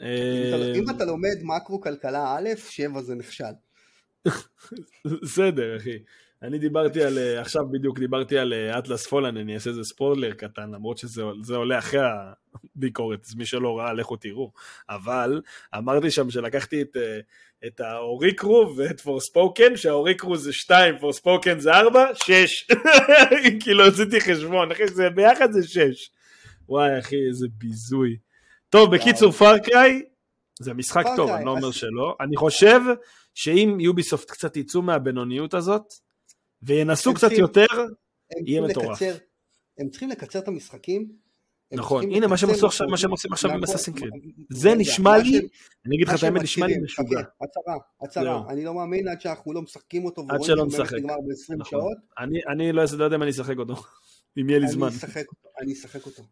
אם 0.00 0.06
אתה- 0.54 0.78
אם 0.78 0.96
אתה 0.96 1.04
לומד 1.04 1.36
מקרו 1.42 1.80
כלכלה 1.80 2.36
א', 2.38 2.48
שבע 2.70 3.02
זה 3.02 3.14
נכשל. 3.14 3.44
בסדר, 5.22 5.76
אחי. 5.76 5.98
אני 6.42 6.58
דיברתי 6.58 7.02
על, 7.02 7.18
אה, 7.18 7.40
עכשיו 7.40 7.62
בדיוק 7.70 7.98
דיברתי 7.98 8.38
על 8.38 8.52
אה, 8.52 8.78
אטלס 8.78 9.06
פולן, 9.06 9.36
אני 9.36 9.54
אעשה 9.54 9.70
איזה 9.70 9.84
ספוילר 9.84 10.32
קטן, 10.32 10.70
למרות 10.70 10.98
שזה 10.98 11.22
זה 11.42 11.56
עולה 11.56 11.78
אחרי 11.78 12.00
הביקורת, 12.76 13.24
אז 13.26 13.34
מי 13.34 13.46
שלא 13.46 13.78
ראה, 13.78 13.92
לכו 13.92 14.16
תראו. 14.16 14.52
אבל 14.90 15.40
אמרתי 15.78 16.10
שם 16.10 16.30
שלקחתי 16.30 16.82
את, 16.82 16.96
אה, 16.96 17.20
את 17.66 17.80
האוריקרו 17.80 18.72
ואת 18.76 19.00
פורספוקן, 19.00 19.76
שהאוריקרו 19.76 20.36
זה 20.36 20.52
2, 20.52 20.98
פורספוקן 20.98 21.58
זה 21.58 21.72
4, 21.72 22.04
6. 22.14 22.68
כאילו 23.60 23.84
עשיתי 23.84 24.20
חשבון, 24.20 24.72
אחי, 24.72 24.88
זה 24.88 25.10
ביחד 25.10 25.52
זה 25.52 25.68
6. 25.68 26.10
וואי, 26.68 26.98
אחי, 26.98 27.16
איזה 27.28 27.46
ביזוי. 27.58 28.16
טוב, 28.70 28.94
בקיצור, 28.94 29.32
פארקריי, 29.32 30.02
זה 30.60 30.74
משחק 30.74 31.04
Far 31.06 31.16
טוב, 31.16 31.30
אני 31.30 31.44
לא 31.44 31.50
אומר 31.50 31.70
שלא. 31.70 32.16
אני 32.20 32.36
חושב 32.36 32.80
שאם 33.34 33.76
יוביסופט 33.80 34.30
קצת 34.30 34.56
יצאו 34.56 34.82
מהבינוניות 34.82 35.54
הזאת, 35.54 35.82
וינסו 36.62 37.14
קצת 37.14 37.30
יותר, 37.32 37.66
יהיה 38.46 38.60
מטורף. 38.60 39.02
הם 39.78 39.88
צריכים 39.90 40.08
לקצר 40.08 40.38
את 40.38 40.48
המשחקים. 40.48 41.08
נכון. 41.72 42.04
הנה 42.04 42.26
מה 42.26 42.36
שהם 42.36 42.50
עשו 42.50 42.66
עכשיו, 42.66 42.86
מה 42.88 42.96
שהם 42.96 43.10
עושים 43.10 43.32
עכשיו 43.32 43.50
עם 43.50 43.60
מהכל- 43.60 43.64
אסאסין 43.74 43.94
קריד. 43.94 44.10
מה- 44.14 44.20
זה 44.50 44.74
נשמע 44.74 45.18
לי, 45.18 45.48
אני 45.86 45.96
אגיד 45.96 46.08
לך 46.08 46.14
את 46.18 46.22
האמת, 46.22 46.42
נשמע 46.42 46.66
לי 46.66 46.78
משוגע. 46.78 47.08
חכה, 47.20 47.28
הצהרה, 47.44 47.76
הצהרה, 48.02 48.24
זהו. 48.42 48.50
אני 48.50 48.64
לא 48.64 48.74
מאמין 48.74 49.08
עד 49.08 49.20
שאנחנו 49.20 49.52
לא 49.52 49.62
משחקים 49.62 50.04
אותו, 50.04 50.26
עד 50.30 50.42
שלא 50.42 50.66
נשחק. 50.66 50.92
נגמר 50.94 51.14
ב-20 51.14 51.56
נכון. 51.58 51.92
אני- 52.18 52.72
לא 52.72 52.82
לא 52.98 53.04
יודע 53.04 53.16
אם 53.16 53.22
אני 53.22 53.30
אשחק 53.30 53.58
אותו, 53.58 53.74
אם 54.40 54.48
יהיה 54.48 54.58
לי 54.58 54.68
זמן. 54.68 54.88
אני 55.62 55.72
אשחק 55.72 56.06
אותו, 56.06 56.22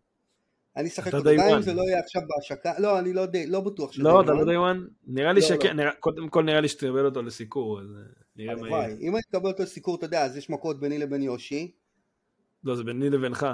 אני 0.78 0.88
אשחק 0.88 1.14
אותו. 1.14 1.30
גם 1.38 1.54
אם. 1.56 1.62
זה 1.62 1.74
לא 1.74 1.82
יהיה 1.82 1.98
עכשיו 2.00 2.22
בהשקה, 2.28 2.72
לא, 2.78 2.98
אני 2.98 3.12
לא 3.12 3.26
די- 3.26 3.46
לא 3.46 3.60
בטוח 3.60 3.92
שזה 3.92 4.02
לא, 4.02 4.20
אתה 4.20 4.32
לא. 4.32 4.44
די 4.44 4.56
וואן? 4.56 4.84
נראה 5.06 5.32
לי 5.32 5.40
לא, 5.40 5.46
שכן, 5.46 5.76
לא. 5.76 5.90
קודם 6.00 6.28
כל 6.28 6.42
נראה 6.44 6.60
לי 6.60 6.68
שתקבל 6.68 7.04
אותו 7.06 7.22
לסיקור, 7.22 7.80
אז 7.80 7.86
אה, 7.96 8.02
נראה 8.36 8.54
מה 8.56 8.68
יהיה. 8.68 8.96
אם 9.00 9.12
אני 9.14 9.20
אקבל 9.30 9.50
אותו 9.50 9.62
לסיקור, 9.62 9.96
אתה 9.96 10.04
יודע, 10.06 10.24
אז 10.24 10.36
יש 10.36 10.50
מכות 10.50 10.80
ביני 10.80 10.98
לבין 10.98 11.22
יושי, 11.22 11.72
לא, 12.64 12.76
זה 12.76 12.84
ביני 12.84 13.10
לבינך. 13.10 13.46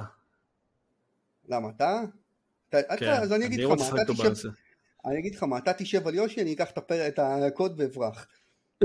למה 1.48 1.68
אתה? 1.76 2.00
אתה- 2.68 2.96
כן, 2.96 3.10
אז 3.12 3.32
אני 3.32 3.46
אגיד 3.46 3.60
לך 3.60 3.66
רוצה 3.66 3.94
מה, 3.94 4.02
אתה 4.02 4.12
תשב. 4.12 4.48
אני 5.06 5.18
אגיד 5.18 5.34
לך 5.34 5.42
מה, 5.42 5.58
אתה 5.58 5.72
תשב 5.72 6.06
על 6.08 6.14
יושי, 6.14 6.42
אני 6.42 6.52
אקח 6.54 6.70
את 6.70 7.18
הקוד 7.18 7.74
ואברח. 7.80 8.26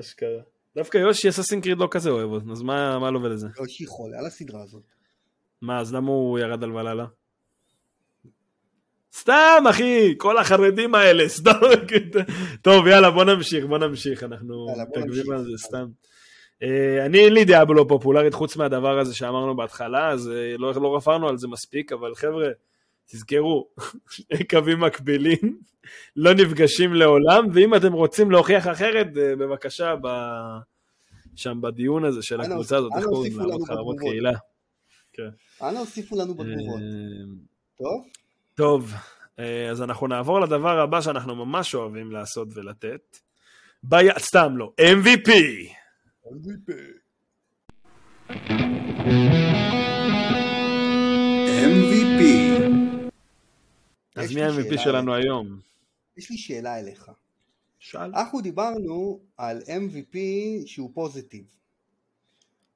אשכרה. 0.00 0.42
דווקא 0.76 0.98
יושי 0.98 1.28
אססין 1.28 1.60
קריד 1.60 1.78
לא 1.78 1.88
כזה 1.90 2.10
אוהב 2.10 2.50
אז 2.50 2.62
מה 2.62 2.98
מה 2.98 3.10
לו 3.10 3.22
ולזה? 3.22 3.46
יושי 3.60 3.86
חולה 3.86 4.18
על 4.18 4.26
הסדרה 4.26 4.62
הזאת. 4.62 4.82
מה, 5.62 5.80
אז 5.80 5.94
למה 5.94 6.08
הוא 6.08 6.38
ירד 6.38 6.64
על 6.64 6.72
וללה? 6.72 7.06
סתם, 9.14 9.64
אחי, 9.70 10.14
כל 10.18 10.38
החרדים 10.38 10.94
האלה, 10.94 11.28
סתם. 11.38 11.52
טוב, 12.62 12.86
יאללה, 12.86 13.10
בוא 13.10 13.24
נמשיך, 13.24 13.64
בוא 13.64 13.78
נמשיך, 13.78 14.22
אנחנו 14.22 14.66
נמשיך. 14.96 15.28
על 15.32 15.44
זה 15.44 15.58
סתם. 15.58 15.86
אה, 16.62 17.06
אני, 17.06 17.18
אין 17.18 17.32
לי 17.32 17.44
דעה 17.44 17.64
לא 17.64 17.84
פופולרית 17.88 18.34
חוץ 18.34 18.56
מהדבר 18.56 18.98
הזה 18.98 19.14
שאמרנו 19.14 19.56
בהתחלה, 19.56 20.08
אז 20.08 20.28
אה, 20.28 20.56
לא, 20.58 20.72
לא 20.74 20.96
רפרנו 20.96 21.28
על 21.28 21.38
זה 21.38 21.48
מספיק, 21.48 21.92
אבל 21.92 22.14
חבר'ה, 22.14 22.48
תזכרו, 23.10 23.68
שני 24.10 24.44
קווים 24.50 24.80
מקבילים, 24.80 25.58
לא 26.16 26.34
נפגשים 26.34 26.94
לעולם, 26.94 27.46
ואם 27.52 27.74
אתם 27.74 27.92
רוצים 27.92 28.30
להוכיח 28.30 28.68
אחרת, 28.68 29.06
אה, 29.16 29.36
בבקשה, 29.36 29.94
ב... 30.02 30.08
שם 31.36 31.60
בדיון 31.60 32.04
הזה 32.04 32.22
של 32.22 32.40
הקבוצה 32.40 32.76
הזאת, 32.76 32.92
איך 32.96 33.04
קוראים 33.04 33.38
לה? 33.38 33.44
חרבות 33.66 33.96
בתגובות. 33.96 34.51
קהילה. 35.12 35.30
אנא 35.62 35.78
הוסיפו 35.78 36.16
לנו 36.16 36.34
בתגובות. 36.34 36.80
אה, 36.80 37.24
טוב? 37.78 38.06
טוב, 38.54 38.92
אה, 39.38 39.70
אז 39.70 39.82
אנחנו 39.82 40.06
נעבור 40.06 40.40
לדבר 40.40 40.80
הבא 40.80 41.00
שאנחנו 41.00 41.34
ממש 41.34 41.74
אוהבים 41.74 42.12
לעשות 42.12 42.48
ולתת. 42.54 43.18
בי... 43.82 43.96
סתם 44.18 44.56
לא, 44.56 44.72
MVP. 44.80 45.30
MVP. 51.46 52.22
אז 54.14 54.30
יש 54.30 54.36
מי 54.36 54.42
ה-MVP 54.42 54.78
שלנו 54.78 55.14
היום? 55.14 55.60
יש 56.16 56.30
לי 56.30 56.36
שאלה 56.36 56.78
אליך. 56.78 57.10
שאל. 57.78 58.00
אנחנו 58.00 58.40
דיברנו 58.40 59.20
על 59.36 59.58
MVP 59.58 60.16
שהוא 60.66 60.90
פוזיטיב, 60.94 61.44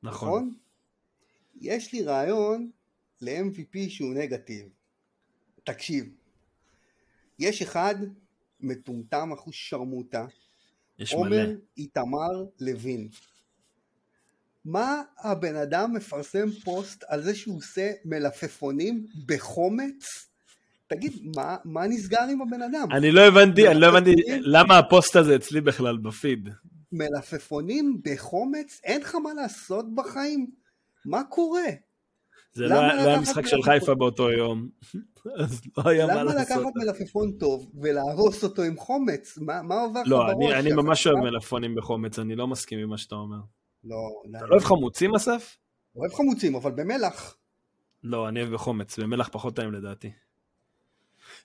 נכון. 0.03 0.29
נכון? 0.29 0.55
יש 1.61 1.93
לי 1.93 2.03
רעיון 2.03 2.71
ל-MVP 3.21 3.79
שהוא 3.89 4.15
נגטיב. 4.15 4.67
תקשיב, 5.65 6.05
יש 7.39 7.63
אחד 7.63 7.95
מטומטם 8.61 9.33
אחוז 9.33 9.55
שרמוטה. 9.55 10.27
עומר 11.13 11.57
איתמר 11.77 12.45
לוין. 12.61 13.09
מה 14.65 15.03
הבן 15.19 15.57
אדם 15.57 15.95
מפרסם 15.95 16.51
פוסט 16.65 17.05
על 17.09 17.23
זה 17.23 17.35
שהוא 17.35 17.57
עושה 17.57 17.93
מלפפונים 18.05 19.07
בחומץ? 19.27 20.29
תגיד, 20.87 21.13
מה, 21.37 21.57
מה 21.65 21.87
נסגר 21.87 22.23
עם 22.31 22.43
הבן 22.43 22.63
אדם? 22.63 22.89
אני 22.97 23.11
לא 23.11 23.21
הבנתי, 23.21 23.69
אני 23.69 23.81
לא 23.81 23.87
הבנתי 23.87 24.15
למה 24.27 24.79
הפוסט 24.79 25.17
הזה 25.17 25.37
אצלי 25.37 25.61
בכלל 25.61 25.97
בפיד. 25.97 26.49
מלפפונים 26.93 28.01
בחומץ? 28.05 28.81
אין 28.85 29.01
לך 29.01 29.15
מה 29.15 29.35
לעשות 29.35 29.95
בחיים? 29.95 30.51
מה 31.07 31.25
קורה? 31.25 31.63
זה 32.53 32.65
למה 32.65 32.95
לא 32.95 33.03
לא 33.03 33.09
היה 33.09 33.21
משחק 33.21 33.47
של? 33.47 33.63
חיפה 33.63 33.95
באותו 33.95 34.31
יום. 34.31 34.69
אז 35.41 35.61
לא 35.79 35.91
היה 35.91 36.07
מה 36.07 36.15
למה 36.15 36.35
לעשות. 36.35 36.57
לקחת 36.57 36.73
מלפפון 36.77 37.33
טוב 37.33 37.71
ולהרוס 37.81 38.45
אותו 38.45 38.63
עם 38.63 38.77
חומץ? 38.77 39.39
מה, 39.39 39.63
מה 39.63 39.75
עובר 39.81 40.01
לך 40.03 40.09
לא, 40.09 40.19
בראש? 40.19 40.33
אני- 40.37 40.55
אני 40.55 40.73
ממש 40.73 41.07
אוהב 41.07 41.19
מלפפונים 41.19 41.75
בחומץ, 41.75 42.19
אני 42.19 42.37
לא 42.37 42.47
מסכים 42.47 42.79
עם 42.79 42.89
מה 42.89 42.99
שאתה 42.99 43.15
אומר. 43.15 43.37
לא, 43.85 43.97
לא, 44.31 44.39
אתה 44.39 44.47
לא 44.47 44.51
אוהב 44.53 44.65
חמוצים, 44.65 45.15
אסף? 45.15 45.57
אוהב 45.97 46.13
חמוצים, 46.15 46.55
אבל 46.55 46.71
במלח. 46.71 47.37
לא, 48.05 48.29
אני 48.29 48.41
אוהב 48.41 48.53
בחומץ, 48.55 48.99
במלח 48.99 49.29
פחות 49.33 49.57
טעים 49.57 49.73
לדעתי. 49.73 50.11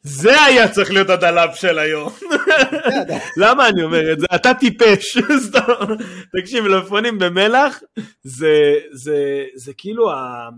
זה 0.02 0.42
היה 0.44 0.72
צריך 0.72 0.92
להיות 0.92 1.10
הדלב 1.10 1.50
של 1.54 1.80
היום. 1.80 2.12
למה 3.38 3.70
אני 3.70 3.84
אומר 3.84 4.14
את 4.14 4.20
זה? 4.20 4.26
אתה 4.36 4.54
טיפש. 4.54 5.18
סתם. 5.48 5.96
תקשיב, 6.40 6.64
מלפפונים 6.64 7.20
במלח, 7.20 7.82
זה, 8.24 8.74
זה, 8.92 9.46
זה 9.56 9.74
כאילו 9.78 10.12
ה... 10.12 10.50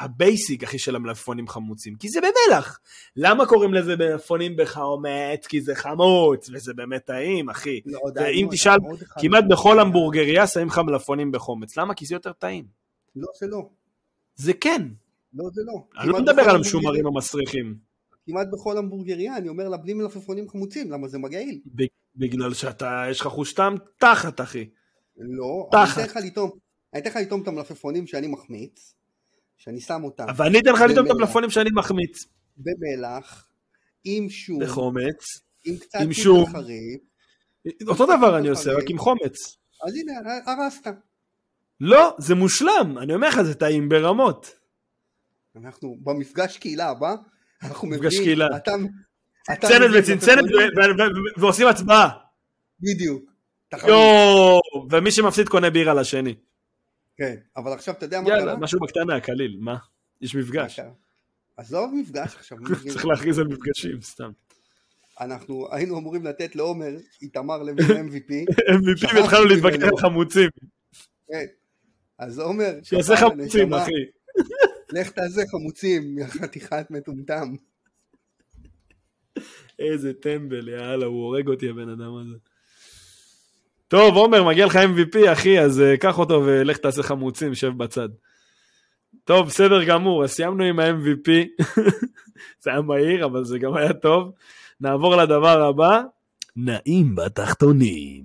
ה 0.00 0.09
basic, 0.09 0.62
אחי, 0.62 0.78
של 0.78 0.96
המלפפונים 0.96 1.48
חמוצים, 1.48 1.94
כי 1.94 2.08
זה 2.08 2.20
במלח. 2.20 2.80
למה 3.16 3.46
קוראים 3.46 3.74
לזה 3.74 3.96
מלפפונים 3.96 4.56
בחומץ? 4.56 5.46
כי 5.48 5.60
זה 5.60 5.74
חמוץ, 5.74 6.50
וזה 6.52 6.74
באמת 6.74 7.04
טעים, 7.04 7.50
אחי. 7.50 7.80
לא, 7.86 8.00
ואם 8.14 8.48
תשאל. 8.50 8.76
כמעט 9.20 9.44
בכל 9.50 9.80
המבורגריה 9.80 10.46
שמים 10.46 10.66
לך 10.66 10.78
מלפפונים 10.78 11.32
בחומץ. 11.32 11.76
למה? 11.76 11.94
כי 11.94 12.06
זה 12.06 12.14
יותר 12.14 12.32
טעים. 12.32 12.64
לא, 13.16 13.28
זה 13.40 13.46
לא. 13.46 13.68
זה 14.34 14.52
כן. 14.52 14.88
לא, 15.34 15.44
זה 15.52 15.62
לא. 15.66 16.02
אני 16.02 16.08
לא 16.08 16.20
מדבר 16.20 16.42
על 16.42 16.56
המשומרים 16.56 17.06
המסריחים. 17.06 17.91
כמעט 18.26 18.46
בכל 18.52 18.78
המבורגריה, 18.78 19.36
אני 19.36 19.48
אומר 19.48 19.68
לה 19.68 19.76
בלי 19.76 19.94
מלפפונים 19.94 20.48
חמוצים, 20.48 20.92
למה 20.92 21.08
זה 21.08 21.18
מגעיל? 21.18 21.60
בגלל 22.16 22.54
שאתה, 22.54 23.04
יש 23.10 23.20
לך 23.20 23.26
חוש 23.26 23.52
טעם 23.52 23.74
תחת, 23.98 24.40
אחי. 24.40 24.68
לא, 25.16 25.68
תחת. 25.72 25.98
אני 25.98 26.04
אתן 26.04 26.10
לך 26.10 26.26
לטעום, 26.26 26.50
אני 26.94 27.02
אתן 27.02 27.10
לך 27.10 27.16
לטעום 27.16 27.42
את 27.42 27.48
המלפפונים 27.48 28.06
שאני 28.06 28.26
מחמיץ, 28.26 28.94
שאני 29.56 29.80
שם 29.80 30.00
אותם 30.04 30.24
אבל 30.28 30.46
אני 30.46 30.58
אתן 30.58 30.72
לך 30.72 30.80
לטעום 30.80 31.06
את. 31.06 31.10
המלפפונים 31.10 31.50
שאני 31.50 31.70
מחמיץ. 31.74 32.24
במלח, 32.56 33.48
עם 34.04 34.28
שום, 34.28 34.60
בחומץ. 34.64 35.24
עם 35.64 35.76
קצת 35.76 35.98
עם 36.02 36.12
שום. 36.12 36.46
חריף, 36.46 37.00
אותו 37.88 38.06
דבר 38.06 38.38
אני 38.38 38.48
עושה, 38.48 38.72
רק 38.72 38.90
עם 38.90 38.98
חומץ. 38.98 39.56
אז 39.86 39.94
הנה, 39.94 40.12
הרסת. 40.46 40.86
לא, 41.80 42.14
זה 42.18 42.34
מושלם. 42.34 42.98
אני 42.98 43.14
אומר 43.14 43.28
לך, 43.28 43.42
זה 43.42 43.54
טעים 43.54 43.88
ברמות. 43.88 44.50
אנחנו 45.56 45.96
במפגש 46.02 46.58
קהילה 46.58 46.88
הבא, 46.88 47.14
אנחנו 47.62 47.88
מביאים. 47.88 48.38
אתה, 48.56 48.72
צנצנת 49.46 49.90
וצנצנת 49.94 50.44
ועושים 51.36 51.66
הצבעה. 51.66 52.08
בדיוק. 52.80 53.32
יואו, 53.88 54.60
ומי 54.90 55.10
שמפסיד 55.10 55.48
קונה 55.48 55.70
בירה 55.70 55.94
לשני. 55.94 56.34
כן, 57.16 57.34
אבל 57.56 57.72
עכשיו 57.72 57.94
אתה 57.94 58.04
יודע 58.04 58.20
מה 58.20 58.28
יאללה, 58.28 58.44
קרה? 58.44 58.56
משהו 58.56 58.80
בקטנה, 58.80 59.20
קליל, 59.20 59.56
מה? 59.60 59.76
יש 60.20 60.34
מפגש. 60.34 60.80
עזוב 61.56 61.94
מפגש 61.94 62.34
עכשיו, 62.36 62.58
צריך 62.88 63.06
להכריז 63.06 63.38
על 63.38 63.46
מפגשים, 63.46 64.00
סתם. 64.02 64.30
אנחנו 65.20 65.68
היינו 65.72 65.98
אמורים 65.98 66.24
לתת 66.24 66.56
לעומר 66.56 66.90
איתמר 67.22 67.62
לוין 67.62 67.86
MVP, 68.08 68.30
MVP 68.68 69.14
והתחלנו 69.14 69.44
להתווכח. 69.44 69.82
על 69.82 69.96
חמוצים. 70.00 70.50
כן. 71.28 71.44
אז 72.18 72.38
עומר, 72.38 72.72
שיעשה 72.82 73.16
חמוצים, 73.16 73.74
אחי. 73.74 73.90
לך 74.92 75.10
תעשה 75.10 75.42
חמוצים, 75.50 76.18
יא 76.18 76.26
חתיכת 76.26 76.86
מטומטם. 76.90 77.54
איזה 79.78 80.12
טמבל, 80.12 80.68
יאללה, 80.68 81.06
הוא 81.06 81.24
הורג 81.24 81.48
אותי 81.48 81.68
הבן 81.68 81.88
אדם 81.88 82.16
הזה. 82.16 82.36
טוב, 83.88 84.16
עומר, 84.16 84.44
מגיע 84.44 84.66
לך 84.66 84.76
MVP, 84.76 85.32
אחי, 85.32 85.60
אז 85.60 85.80
אה, 85.80 85.96
קח 85.96 86.18
אותו 86.18 86.42
ולך 86.46 86.76
תעשה 86.76 87.02
חמוצים, 87.02 87.54
שב 87.54 87.68
בצד. 87.76 88.08
טוב, 89.24 89.46
בסדר 89.46 89.84
גמור, 89.84 90.24
אז 90.24 90.30
סיימנו 90.30 90.64
עם 90.64 90.80
ה-MVP. 90.80 91.30
זה 92.62 92.70
היה 92.70 92.80
מהיר, 92.80 93.24
אבל 93.24 93.44
זה 93.44 93.58
גם 93.58 93.74
היה 93.74 93.92
טוב. 93.92 94.32
נעבור 94.80 95.16
לדבר 95.16 95.62
הבא. 95.62 96.02
נעים 96.56 97.14
בתחתונים. 97.14 98.24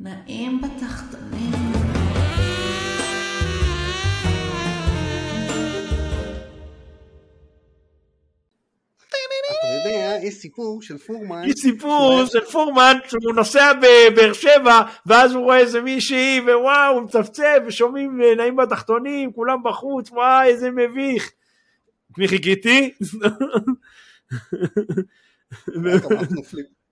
נעים 0.00 0.60
בתחתונים. 0.60 1.77
יש 10.28 10.34
סיפור 10.34 10.82
של 10.82 10.98
פורמן, 10.98 11.42
יש 11.44 11.60
סיפור 11.60 12.26
של 12.26 12.40
פורמן 12.40 12.96
שהוא 13.08 13.34
נוסע 13.34 13.72
בבאר 13.72 14.32
שבע 14.32 14.82
ואז 15.06 15.32
הוא 15.32 15.44
רואה 15.44 15.58
איזה 15.58 15.80
מישהי 15.80 16.40
ווואו 16.40 16.94
הוא 16.94 17.02
מצפצף 17.02 17.58
ושומעים 17.66 18.22
אה, 18.22 18.34
נעים 18.34 18.56
בתחתונים 18.56 19.32
כולם 19.32 19.58
בחוץ 19.64 20.10
וואי 20.10 20.48
איזה 20.48 20.70
מביך. 20.70 21.30
מי 22.18 22.28
חיכיתי? 22.28 22.90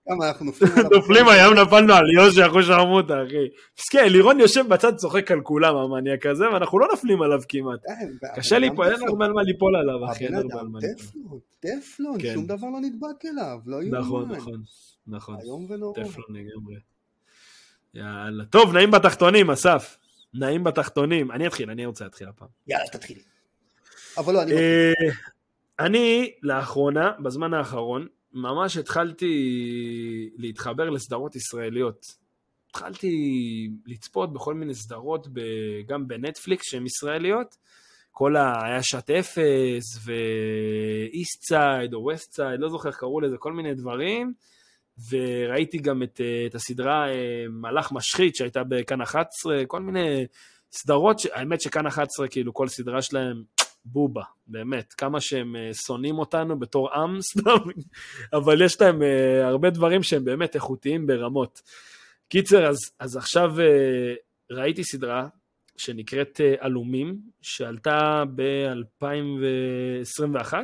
כמה 0.08 0.28
אנחנו 0.28 0.46
נופלים- 0.92 1.28
היום 1.34 1.54
נפלנו 1.54 1.94
על 1.94 2.04
יושע 2.16 2.46
אחוז 2.46 2.66
שרמוטה 2.66 3.22
אחי. 3.26 3.48
מסכן 3.78 4.12
לירון 4.12 4.40
יושב 4.40 4.68
בצד 4.68 4.96
צוחק 4.96 5.30
על 5.30 5.40
כולם 5.40 5.76
המניאק 5.76 6.26
הזה 6.26 6.50
ואנחנו 6.50 6.78
לא 6.78 6.86
נופלים 6.90 7.22
עליו 7.22 7.40
כמעט. 7.48 7.80
אה, 7.88 8.34
קשה 8.36 8.58
ליפול 8.58 8.84
אדם 8.86 8.94
אין 9.00 9.08
הרבה 9.08 9.24
על 9.24 9.32
מה 9.32 9.42
ליפול 9.42 9.76
עליו 9.76 10.10
אחי. 10.12 10.26
הבן 10.26 10.34
אדם. 10.36 10.46
טפלון, 10.48 11.38
טפלון, 11.60 12.22
כן. 12.22 12.34
שום 12.34 12.46
דבר 12.46 12.66
לא 12.72 12.80
נדבק 12.80 13.24
אליו, 13.24 13.58
לא 13.66 13.82
יאומן. 13.82 13.98
נכון 13.98 14.28
נכון 14.36 14.62
נכון. 15.06 15.36
איום 15.42 15.66
ונורא. 15.70 15.94
טפלון 16.04 16.26
לגמרי. 16.28 16.74
יאללה. 17.94 18.44
טוב, 18.44 18.72
נעים 18.72 18.90
בתחתונים, 18.90 19.50
אסף. 19.50 19.96
נעים 20.34 20.64
בתחתונים. 20.64 21.30
אני 21.30 21.46
אתחיל, 21.46 21.70
אני 21.70 21.86
רוצה 21.86 22.04
להתחיל 22.04 22.28
הפעם. 22.28 22.48
יאללה, 22.68 22.88
תתחיל. 22.92 23.18
אבל 24.18 24.34
לא, 24.34 24.42
אני... 24.42 24.52
אה, 24.52 24.92
אני, 25.78 26.32
לאחרונה, 26.42 27.12
בזמן 27.22 27.54
האחרון, 27.54 28.06
ממש 28.36 28.76
התחלתי 28.76 29.34
להתחבר 30.36 30.90
לסדרות 30.90 31.36
ישראליות. 31.36 32.06
התחלתי 32.70 33.10
לצפות 33.86 34.32
בכל 34.32 34.54
מיני 34.54 34.74
סדרות, 34.74 35.28
ב- 35.32 35.80
גם 35.86 36.08
בנטפליקס 36.08 36.64
שהן 36.70 36.86
ישראליות. 36.86 37.56
כל 38.10 38.36
ה... 38.36 38.64
היה 38.64 38.82
שעת 38.82 39.10
אפס, 39.10 39.98
ו 40.04 40.32
East 40.32 41.42
Side, 41.48 41.94
או 41.94 42.02
West 42.02 42.32
Side, 42.32 42.60
לא 42.60 42.68
זוכר 42.68 42.88
איך 42.88 42.98
קראו 42.98 43.20
לזה, 43.20 43.36
כל 43.38 43.52
מיני 43.52 43.74
דברים. 43.74 44.32
וראיתי 45.10 45.78
גם 45.78 46.02
את, 46.02 46.20
את 46.46 46.54
הסדרה 46.54 47.08
אה, 47.08 47.44
מלאך 47.48 47.92
משחית 47.92 48.36
שהייתה 48.36 48.64
בכאן 48.64 49.00
11, 49.00 49.62
כל 49.66 49.80
מיני 49.80 50.26
סדרות, 50.72 51.18
ש... 51.18 51.26
האמת 51.32 51.60
שכאן 51.60 51.86
11, 51.86 52.28
כאילו 52.28 52.54
כל 52.54 52.68
סדרה 52.68 53.02
שלהם, 53.02 53.42
בובה, 53.86 54.22
באמת, 54.46 54.92
כמה 54.92 55.20
שהם 55.20 55.56
אה, 55.56 55.70
שונאים 55.74 56.18
אותנו 56.18 56.58
בתור 56.58 56.94
עם, 56.94 57.20
סתם, 57.30 57.58
אבל 58.32 58.62
יש 58.62 58.80
להם 58.80 59.02
אה, 59.02 59.46
הרבה 59.46 59.70
דברים 59.70 60.02
שהם 60.02 60.24
באמת 60.24 60.54
איכותיים 60.54 61.06
ברמות. 61.06 61.62
קיצר, 62.28 62.66
אז, 62.66 62.76
אז 62.98 63.16
עכשיו 63.16 63.60
אה, 63.60 64.14
ראיתי 64.50 64.84
סדרה 64.84 65.28
שנקראת 65.76 66.40
עלומים, 66.58 67.16
שעלתה 67.42 68.24
ב-2021, 68.34 70.54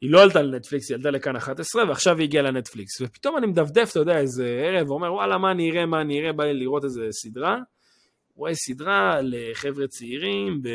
היא 0.00 0.10
לא 0.10 0.22
עלתה 0.22 0.42
לנטפליקס, 0.42 0.90
היא 0.90 0.96
עלתה 0.96 1.10
לכאן 1.10 1.36
11, 1.36 1.88
ועכשיו 1.88 2.18
היא 2.18 2.24
הגיעה 2.24 2.44
לנטפליקס. 2.44 3.00
ופתאום 3.00 3.36
אני 3.36 3.46
מדפדף, 3.46 3.90
אתה 3.90 3.98
יודע, 3.98 4.18
איזה 4.18 4.62
ערב, 4.64 4.90
ואומר, 4.90 5.12
וואלה, 5.12 5.38
מה 5.38 5.50
אני 5.50 5.70
אראה, 5.70 5.86
מה 5.86 6.00
אני 6.00 6.20
אראה, 6.20 6.32
בא 6.32 6.44
לי 6.44 6.54
לראות 6.54 6.84
איזה 6.84 7.08
סדרה. 7.10 7.58
רואה 8.36 8.54
סדרה 8.54 9.20
לחבר'ה 9.22 9.86
צעירים, 9.86 10.62
ב... 10.62 10.68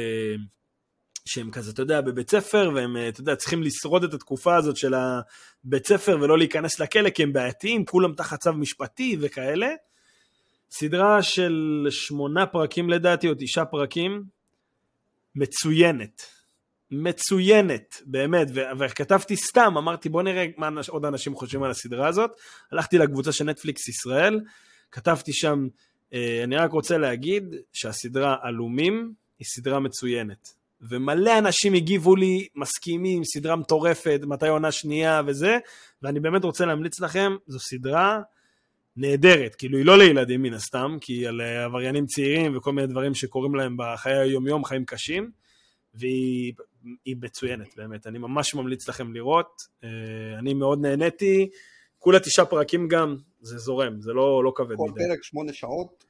שהם 1.28 1.52
כזה, 1.52 1.72
אתה 1.72 1.82
יודע, 1.82 2.02
בבית 2.02 2.30
ספר, 2.30 2.72
והם, 2.76 2.98
אתה 3.10 3.22
יודע, 3.22 3.36
צריכים 3.36 3.64
לשרוד 3.64 4.04
את 4.04 4.14
התקופה 4.14 4.56
הזאת 4.56 4.78
של 4.78 4.94
הבית 4.94 5.88
ספר 5.88 6.18
ולא 6.22 6.38
להיכנס 6.38 6.80
לכלא, 6.80 7.10
כי 7.10 7.24
הם 7.24 7.34
בעייתיים, 7.34 7.86
כולם 7.86 8.14
תחת 8.14 8.40
צו 8.40 8.54
משפטי 8.54 9.18
וכאלה. 9.22 9.68
סדרה 10.72 11.24
של 11.24 11.88
שמונה 11.90 12.46
פרקים 12.46 12.90
לדעתי, 12.90 13.28
או 13.30 13.34
תשעה 13.40 13.66
פרקים, 13.66 14.24
מצוינת. 15.36 16.22
מצוינת, 16.92 18.02
באמת, 18.06 18.48
ו- 18.56 18.80
וכתבתי 18.80 19.36
סתם, 19.36 19.74
אמרתי 19.78 20.10
בוא 20.10 20.24
נראה 20.24 20.46
מה 20.58 20.68
אנש- 20.68 20.90
עוד 20.90 21.06
אנשים 21.06 21.36
חושבים 21.36 21.64
על 21.64 21.72
הסדרה 21.72 22.08
הזאת, 22.08 22.32
הלכתי 22.72 22.98
לקבוצה 22.98 23.32
של 23.32 23.46
נטפליקס 23.46 23.88
ישראל, 23.88 24.40
כתבתי 24.92 25.34
שם, 25.34 25.68
אה, 26.14 26.42
אני 26.44 26.58
רק 26.58 26.72
רוצה 26.72 26.98
להגיד 26.98 27.44
שהסדרה 27.74 28.36
עלומים 28.42 29.14
היא 29.40 29.46
סדרה 29.46 29.80
מצוינת, 29.80 30.50
ומלא 30.82 31.38
אנשים 31.38 31.74
הגיבו 31.74 32.16
לי, 32.16 32.48
מסכימים, 32.56 33.24
סדרה 33.24 33.56
מטורפת, 33.56 34.20
מתי 34.24 34.48
עונה 34.48 34.72
שנייה 34.72 35.22
וזה, 35.28 35.58
ואני 36.02 36.20
באמת 36.20 36.44
רוצה 36.44 36.66
להמליץ 36.66 37.00
לכם, 37.00 37.36
זו 37.48 37.60
סדרה 37.60 38.22
נהדרת, 38.98 39.56
כאילו 39.56 39.78
היא 39.78 39.86
לא 39.86 39.98
לילדים 39.98 40.42
מן 40.42 40.54
הסתם, 40.54 40.98
כי 41.02 41.14
היא 41.14 41.28
על 41.28 41.42
אה, 41.42 41.66
עבריינים 41.66 42.06
צעירים 42.06 42.58
וכל 42.58 42.74
מיני 42.74 42.88
דברים 42.88 43.16
שקורים 43.16 43.56
להם 43.56 43.78
בחיי 43.78 44.18
היום-יום, 44.18 44.66
חיים 44.66 44.86
קשים, 44.86 45.32
והיא 45.94 46.54
היא 47.06 47.16
מצוינת 47.22 47.76
באמת, 47.78 48.08
אני 48.08 48.20
ממש 48.20 48.56
ממליץ 48.56 48.90
לכם 48.90 49.14
לראות, 49.14 49.62
אה, 49.84 49.90
אני 50.40 50.54
מאוד 50.54 50.82
נהניתי, 50.82 51.50
כולה 52.00 52.20
תשעה 52.20 52.46
פרקים 52.46 52.88
גם, 52.88 53.16
זה 53.42 53.58
זורם, 53.58 54.02
זה 54.02 54.14
לא, 54.14 54.44
לא 54.44 54.54
כבד 54.56 54.76
כל 54.76 54.90
מדי. 54.92 55.04
פרק 55.08 55.24
שמונה 55.24 55.54
שעות. 55.54 56.05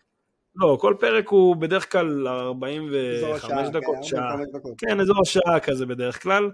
לא, 0.55 0.77
כל 0.81 0.95
פרק 0.99 1.27
הוא 1.27 1.55
בדרך 1.55 1.91
כלל 1.91 2.27
אזור 2.27 2.39
45 2.39 3.43
השעה, 3.43 3.69
דקות, 3.69 3.95
כן, 3.95 4.03
שעה. 4.03 4.31
45 4.31 4.55
דקות. 4.55 4.73
כן, 4.77 4.99
אזור 4.99 5.21
השעה 5.21 5.59
כזה 5.59 5.85
בדרך 5.85 6.23
כלל. 6.23 6.51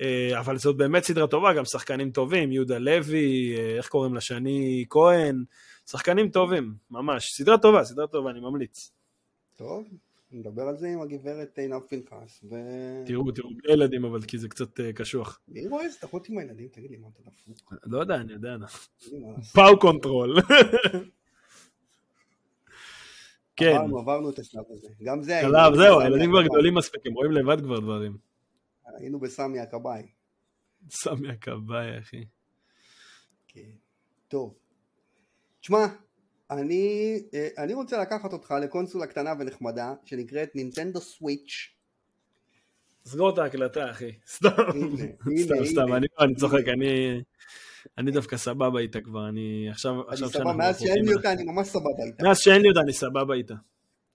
אה, 0.00 0.40
אבל 0.40 0.58
זאת 0.58 0.76
באמת 0.76 1.04
סדרה 1.04 1.26
טובה, 1.26 1.54
גם 1.54 1.64
שחקנים 1.64 2.10
טובים, 2.10 2.52
יהודה 2.52 2.78
לוי, 2.78 3.56
אה, 3.56 3.76
איך 3.76 3.88
קוראים 3.88 4.14
לה, 4.14 4.20
שני 4.20 4.84
כהן, 4.90 5.44
שחקנים 5.90 6.28
טובים, 6.30 6.74
ממש. 6.90 7.32
סדרה 7.36 7.58
טובה, 7.58 7.84
סדרה 7.84 8.06
טובה, 8.06 8.30
אני 8.30 8.40
ממליץ. 8.40 8.92
טוב, 9.56 9.84
נדבר 10.32 10.62
על 10.62 10.76
זה 10.76 10.88
עם 10.88 11.00
הגברת 11.00 11.58
עינב 11.58 11.80
פנחס, 11.80 12.44
ו... 12.50 12.54
תראו, 13.06 13.32
תראו, 13.32 13.50
בלי 13.54 13.72
ילדים, 13.72 14.04
אבל 14.04 14.22
כי 14.22 14.38
זה 14.38 14.48
קצת 14.48 14.80
אה, 14.80 14.92
קשוח. 14.92 15.40
מי 15.48 15.66
רואה 15.66 15.90
סדרות 15.90 16.28
עם 16.28 16.38
הילדים? 16.38 16.68
תגיד 16.68 16.90
לי, 16.90 16.96
מה 16.96 17.08
אתה 17.08 17.30
דפוק? 17.50 17.74
לא 17.86 17.98
יודע, 17.98 18.14
אני 18.14 18.32
יודע. 18.32 18.56
Parental 19.54 19.78
control. 19.78 20.36
כן, 23.58 23.76
עברנו, 23.76 23.98
עברנו 23.98 24.30
את 24.30 24.38
השלב 24.38 24.64
הזה. 24.70 24.88
גם 25.02 25.22
זה... 25.22 25.40
שלב, 25.42 25.74
זהו, 25.74 26.00
הילדים 26.00 26.30
כבר 26.30 26.42
גדולים 26.42 26.74
מספיק, 26.74 27.06
הם 27.06 27.12
רואים 27.12 27.32
לבד 27.32 27.60
כבר 27.60 27.80
דברים. 27.80 28.16
היינו 28.98 29.20
בסמי 29.20 29.60
הכבאי. 29.60 30.02
סמי 30.90 31.28
הכבאי, 31.28 31.98
אחי. 31.98 32.24
כן. 33.48 33.70
טוב. 34.28 34.54
תשמע, 35.60 35.86
אני, 36.50 37.14
אה, 37.34 37.48
אני 37.58 37.74
רוצה 37.74 38.02
לקחת 38.02 38.32
אותך 38.32 38.54
לקונסולה 38.62 39.06
קטנה 39.06 39.32
ונחמדה 39.38 39.94
שנקראת 40.04 40.54
Nintendo 40.54 41.00
Switch. 41.00 41.77
סגור 43.08 43.30
את 43.30 43.38
ההקלטה, 43.38 43.90
אחי. 43.90 44.12
סתם, 44.26 44.48
סתם, 45.42 45.64
סתם, 45.64 45.92
הנה. 45.92 46.06
אני 46.20 46.34
צוחק, 46.34 46.68
אני... 46.68 47.20
אני 47.98 48.10
דווקא 48.10 48.36
סבבה 48.36 48.80
איתה 48.80 49.00
כבר, 49.00 49.28
אני 49.28 49.68
עכשיו, 49.70 50.08
אני 50.08 50.16
סבבה, 50.16 50.52
מאז 50.52 50.80
שאין 50.80 51.04
לי 51.04 51.14
אותה. 51.14 51.32
אני 51.32 51.44
ממש 51.44 51.68
סבבה 51.68 52.04
איתה. 52.06 52.24
מאז 52.24 52.38
שאין 52.38 52.62
לי 52.62 52.68
אותה 52.68 52.80
אני 52.80 52.92
סבבה 52.92 53.34
איתה. 53.34 53.54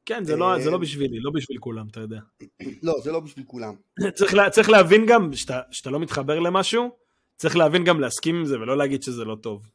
כן, 0.06 0.24
זה 0.24 0.36
לא, 0.36 0.54
אה, 0.54 0.60
זה 0.60 0.72
לא 0.72 0.78
בשבילי, 0.78 1.20
לא 1.20 1.32
בשביל 1.32 1.58
כולם, 1.58 1.88
אתה 1.92 2.00
יודע. 2.00 2.20
לא, 2.84 2.94
זה 3.04 3.12
לא 3.12 3.20
בשביל 3.20 3.46
כולם. 3.48 3.74
צריך, 4.18 4.34
לה, 4.34 4.50
צריך 4.50 4.70
להבין 4.70 5.06
גם, 5.06 5.34
שאתה, 5.34 5.62
שאתה 5.72 5.90
לא 5.90 6.00
מתחבר 6.00 6.40
למשהו, 6.40 6.90
צריך 7.36 7.56
להבין 7.56 7.84
גם 7.84 8.00
להסכים 8.00 8.36
עם 8.36 8.46
זה 8.46 8.60
ולא 8.60 8.78
להגיד 8.78 9.04
שזה 9.04 9.26
לא 9.26 9.36
טוב. 9.36 9.70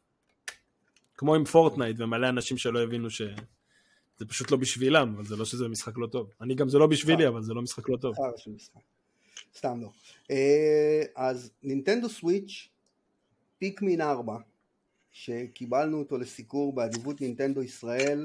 כמו 1.15 1.35
עם 1.35 1.45
פורטנייט 1.45 1.97
ומלא 2.01 2.29
אנשים 2.29 2.59
שלא 2.59 2.83
הבינו 2.83 3.11
שזה 3.11 3.35
פשוט 4.29 4.51
לא 4.51 4.57
בשבילם, 4.57 5.15
אבל 5.17 5.25
זה 5.25 5.37
לא 5.37 5.45
שזה 5.45 5.69
משחק 5.69 5.99
לא 5.99 6.07
טוב. 6.07 6.31
אני 6.41 6.55
גם 6.55 6.69
זה 6.69 6.79
לא 6.79 6.87
בשבילי, 6.87 7.29
אבל 7.29 7.43
זה 7.43 7.55
לא 7.55 7.63
משחק 7.63 7.89
לא 7.89 7.97
טוב. 7.97 8.17
סתם 9.57 9.81
לא. 9.81 9.91
אה, 10.31 11.03
אז 11.17 11.51
נינטנדו 11.63 12.09
סוויץ' 12.09 12.69
פיקמין 13.59 14.01
4 14.01 14.39
שקיבלנו 15.13 15.99
אותו 15.99 16.19
לסיקור 16.19 16.73
באדיבות 16.73 17.21
נינטנדו 17.21 17.63
ישראל 17.63 18.25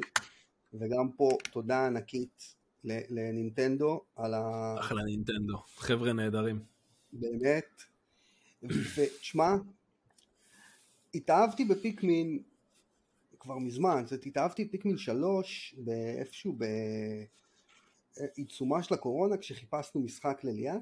וגם 0.74 1.12
פה 1.12 1.30
תודה 1.52 1.88
ענקית 1.88 2.56
לנינטנדו 2.84 4.02
על 4.16 4.34
ה... 4.34 4.76
אחלה 4.80 5.04
נינטנדו, 5.04 5.58
חבר'ה 5.58 6.14
נהדרים. 6.14 6.60
באמת. 7.14 7.84
ותשמע, 8.64 9.56
התאהבתי 11.16 11.66
בפיקמין 11.66 12.44
כבר 13.40 13.58
מזמן, 13.58 14.04
זאת 14.06 14.26
התאהבתי 14.26 14.66
בפיקמין 14.66 14.98
3 14.98 15.76
באיפשהו 15.78 16.58
בעיצומה 18.16 18.84
של 18.84 18.94
הקורונה 18.94 19.38
כשחיפשנו 19.38 20.02
משחק 20.02 20.44
לליאת 20.44 20.82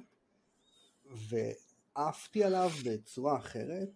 ועפתי 1.29 2.43
עליו 2.43 2.69
בצורה 2.85 3.37
אחרת 3.37 3.89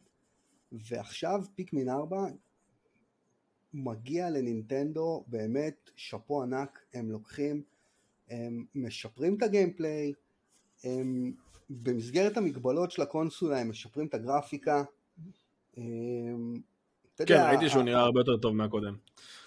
ועכשיו 0.72 1.44
פיקמין 1.56 1.90
4 1.90 2.18
מגיע 3.74 4.30
לנינטנדו 4.30 5.24
באמת 5.28 5.90
שאפו 5.96 6.44
ענק 6.44 6.80
הם 6.94 7.12
לוקחים 7.12 7.62
הם 8.30 8.66
משפרים 8.76 9.36
את 9.38 9.44
הגיימפליי 9.44 10.14
הם 10.84 11.34
במסגרת 11.70 12.38
המגבלות 12.38 12.92
של 12.92 13.02
הקונסולה 13.02 13.60
הם 13.60 13.70
משפרים 13.70 14.08
את 14.08 14.14
הגרפיקה 14.14 14.84
הם, 15.78 16.62
כן, 17.18 17.24
יודע, 17.34 17.50
ראיתי 17.50 17.70
שהוא 17.70 17.84
נראה 17.84 18.02
הרבה 18.02 18.20
יותר 18.20 18.38
טוב 18.38 18.56
מהקודם. 18.56 18.96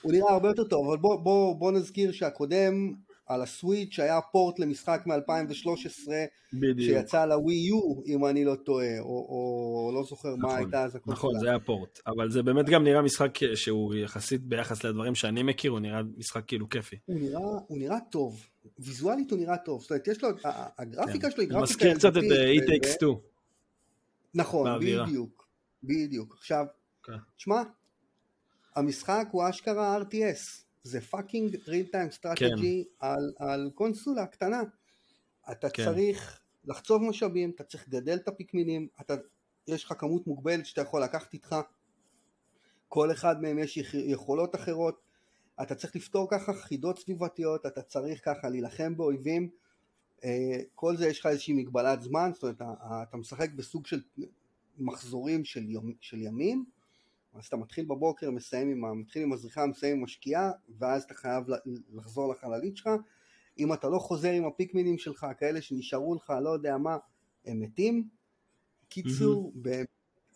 הוא 0.02 0.12
נראה 0.12 0.32
הרבה 0.32 0.48
יותר 0.48 0.64
טוב, 0.64 0.86
אבל 0.86 0.96
בוא, 0.96 1.16
בוא, 1.16 1.56
בוא 1.56 1.72
נזכיר 1.72 2.12
שהקודם 2.12 2.94
על 3.28 3.42
הסוויץ' 3.42 3.98
היה 4.00 4.20
פורט 4.20 4.58
למשחק 4.58 5.02
מ-2013 5.06 6.08
בדיוק. 6.52 6.78
שיצא 6.80 7.24
לווי 7.24 7.54
יו 7.54 7.80
אם 8.06 8.26
אני 8.26 8.44
לא 8.44 8.54
טועה, 8.54 8.98
או, 9.00 9.06
או 9.06 9.92
לא 9.94 10.02
זוכר 10.04 10.36
מה 10.36 10.48
נכון, 10.48 10.58
הייתה 10.58 10.84
אז 10.84 10.96
הקונסולה. 10.96 11.14
נכון, 11.18 11.40
זה 11.40 11.48
היה 11.48 11.58
פורט. 11.58 12.00
אבל 12.06 12.30
זה 12.30 12.42
באמת 12.42 12.66
גם 12.68 12.84
נראה 12.84 13.02
משחק 13.02 13.38
שהוא 13.54 13.94
יחסית 13.94 14.42
ביחס 14.42 14.84
לדברים 14.84 15.14
שאני 15.14 15.42
מכיר, 15.42 15.70
הוא 15.70 15.80
נראה 15.80 16.00
משחק 16.16 16.44
כאילו 16.46 16.68
כיפי. 16.68 16.96
הוא 17.06 17.16
נראה, 17.20 17.40
הוא 17.66 17.78
נראה 17.78 17.98
טוב, 18.10 18.46
ויזואלית 18.78 19.30
הוא 19.30 19.38
נראה 19.38 19.56
טוב, 19.56 19.82
זאת 19.82 19.90
אומרת 19.90 20.08
יש 20.08 20.22
לו, 20.22 20.28
הגרפיקה 20.78 21.30
שלו 21.30 21.40
היא 21.40 21.48
כן. 21.48 21.54
הוא 21.54 21.60
גרפיקה 21.60 21.84
מזכיר 21.84 21.94
קצת 21.94 22.12
את 22.12 22.16
אה, 22.16 22.22
It 22.22 22.86
Takes 22.86 22.92
Two. 22.94 23.12
נכון, 24.34 24.64
באווירה. 24.64 25.06
בדיוק, 25.06 25.48
בדיוק. 25.82 26.34
עכשיו, 26.38 26.64
כן. 27.04 27.12
תשמע, 27.36 27.62
המשחק 28.76 29.28
הוא 29.30 29.48
אשכרה 29.48 29.98
RTS, 30.02 30.64
זה 30.82 31.00
fucking 31.00 31.56
real 31.56 31.92
time 31.92 32.14
strategy 32.20 32.84
על, 32.98 33.32
על 33.38 33.70
קונסולה 33.74 34.26
קטנה. 34.26 34.62
אתה 35.52 35.70
כן. 35.70 35.84
צריך 35.84 36.40
לחצוב 36.64 37.02
משאבים, 37.02 37.50
אתה 37.50 37.64
צריך 37.64 37.88
לגדל 37.88 38.16
את 38.16 38.28
הפיקמינים, 38.28 38.88
אתה, 39.00 39.14
יש 39.68 39.84
לך 39.84 39.94
כמות 39.98 40.26
מוגבלת 40.26 40.66
שאתה 40.66 40.80
יכול 40.80 41.02
לקחת 41.02 41.34
איתך, 41.34 41.56
כל 42.88 43.12
אחד 43.12 43.42
מהם 43.42 43.58
יש 43.58 43.76
יכ- 43.76 43.94
יכולות 43.94 44.54
אחרות, 44.54 45.00
אתה 45.62 45.74
צריך 45.74 45.96
לפתור 45.96 46.28
ככה 46.30 46.52
חידות 46.52 46.98
סביבתיות, 46.98 47.66
אתה 47.66 47.82
צריך 47.82 48.24
ככה 48.24 48.48
להילחם 48.48 48.96
באויבים, 48.96 49.48
אה, 50.24 50.60
כל 50.74 50.96
זה 50.96 51.08
יש 51.08 51.20
לך 51.20 51.26
איזושהי 51.26 51.54
מגבלת 51.54 52.02
זמן, 52.02 52.30
זאת 52.34 52.42
אומרת 52.42 52.56
אתה, 52.56 52.72
אתה 53.08 53.16
משחק 53.16 53.50
בסוג 53.50 53.86
של 53.86 54.00
מחזורים 54.78 55.44
של, 55.44 55.70
יום, 55.70 55.92
של 56.00 56.22
ימים, 56.22 56.64
אז 57.34 57.46
אתה 57.46 57.56
מתחיל 57.56 57.84
בבוקר, 57.84 58.30
מסיים 58.30 58.70
עם, 58.70 58.84
ה- 58.84 58.94
מתחיל 58.94 59.22
עם 59.22 59.32
הזריחה, 59.32 59.66
מסיים 59.66 59.96
עם 59.96 60.04
השקיעה, 60.04 60.50
ואז 60.78 61.02
אתה 61.02 61.14
חייב 61.14 61.44
לחזור 61.94 62.32
לחללית 62.32 62.76
שלך, 62.76 62.88
אם 63.58 63.72
אתה 63.72 63.88
לא 63.88 63.98
חוזר 63.98 64.30
עם 64.30 64.44
הפיקמינים 64.44 64.98
שלך, 64.98 65.26
כאלה 65.38 65.62
שנשארו 65.62 66.14
לך, 66.14 66.32
לא 66.42 66.50
יודע 66.50 66.78
מה, 66.78 66.96
הם 67.44 67.60
מתים. 67.60 68.08
קיצור, 68.88 69.52
באמת 69.54 69.86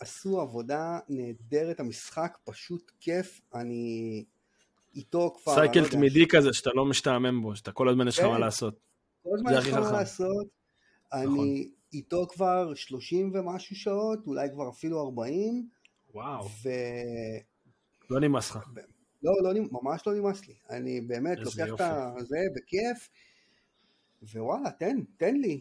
עשו 0.01 0.41
עבודה 0.41 0.99
נהדרת, 1.09 1.81
המשחק 1.81 2.39
פשוט 2.45 2.93
כיף, 3.01 3.41
אני 3.55 4.25
איתו 4.95 5.35
כבר, 5.43 5.53
לא 5.53 5.61
סייקל 5.61 5.89
תמידי 5.89 6.27
כזה 6.29 6.53
שאתה 6.53 6.71
לא 6.75 6.85
משתעמם 6.85 7.43
בו, 7.43 7.57
שאתה 7.57 7.73
כל 7.73 7.89
הזמן 7.89 8.09
יש 8.09 8.19
לך 8.19 8.25
כן. 8.25 8.31
מה 8.31 8.39
לעשות. 8.39 8.81
כל 9.23 9.31
הזמן 9.35 9.53
יש 9.59 9.67
לך 9.67 9.75
מה. 9.75 9.93
לעשות. 9.93 10.47
נכון. 11.07 11.39
אני 11.39 11.71
איתו 11.93 12.27
כבר 12.27 12.75
30 12.75 13.31
ומשהו 13.35 13.77
שעות, 13.77 14.27
אולי 14.27 14.49
כבר 14.53 14.69
אפילו 14.69 15.01
40, 15.05 15.69
וואו. 16.15 16.45
ו... 16.45 16.69
לא 18.11 18.21
נמאס 18.21 18.51
לך. 18.51 18.59
לא, 19.23 19.33
לא, 19.43 19.61
ממש 19.73 20.07
לא 20.07 20.15
נמאס 20.15 20.49
לי. 20.49 20.55
אני 20.71 21.01
באמת 21.01 21.39
לוקח 21.39 21.67
את. 21.75 22.27
זה 22.27 22.39
בכיף, 22.57 23.09
ווואלה, 24.23 24.71
תן, 24.71 24.97
תן 25.17 25.35
לי. 25.35 25.61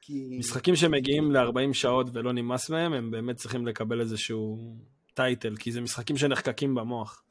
כי... 0.00 0.36
משחקים 0.38 0.76
שמגיעים 0.76 1.32
ל-40 1.32 1.72
שעות 1.72 2.06
ולא 2.12 2.32
נמאס 2.32 2.70
מהם, 2.70 2.92
הם 2.92 3.10
באמת 3.10 3.36
צריכים 3.36 3.66
לקבל 3.66 4.00
איזשהו 4.00 4.76
טייטל, 5.14 5.56
כי 5.56 5.72
זה 5.72 5.80
משחקים 5.80 6.16
שנחקקים 6.16 6.74
במוח. 6.74 7.22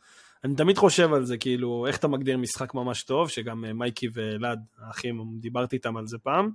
אני 0.44 0.56
תמיד 0.56 0.78
חושב 0.78 1.14
על 1.14 1.26
זה, 1.26 1.38
כאילו, 1.38 1.88
איך 1.88 1.98
אתה 1.98 2.08
מגדיר 2.08 2.38
משחק 2.38 2.74
ממש 2.74 3.04
טוב, 3.04 3.30
שגם 3.30 3.66
אה, 3.66 3.74
מייקי 3.74 4.08
ואלעד, 4.14 4.60
האחים, 4.78 5.22
דיברתי 5.40 5.76
איתם 5.76 5.98
על 5.98 6.08
זה 6.08 6.18
פעם, 6.18 6.50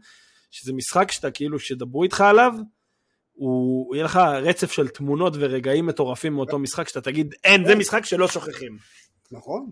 שזה 0.51 0.73
משחק 0.73 1.11
שאתה 1.11 1.31
כאילו, 1.31 1.59
שידברו 1.59 2.03
איתך 2.03 2.21
עליו, 2.21 2.53
הוא 3.41 3.95
יהיה 3.95 4.05
לך 4.05 4.17
רצף 4.43 4.73
של 4.73 4.89
תמונות 4.89 5.33
ורגעים 5.37 5.87
מטורפים 5.87 6.33
מאותו 6.35 6.59
משחק, 6.59 6.89
שאתה 6.89 7.01
תגיד, 7.01 7.35
אין, 7.45 7.67
זה 7.67 7.75
משחק 7.75 8.05
שלא 8.05 8.29
שוכחים. 8.29 8.77
נכון. 9.33 9.71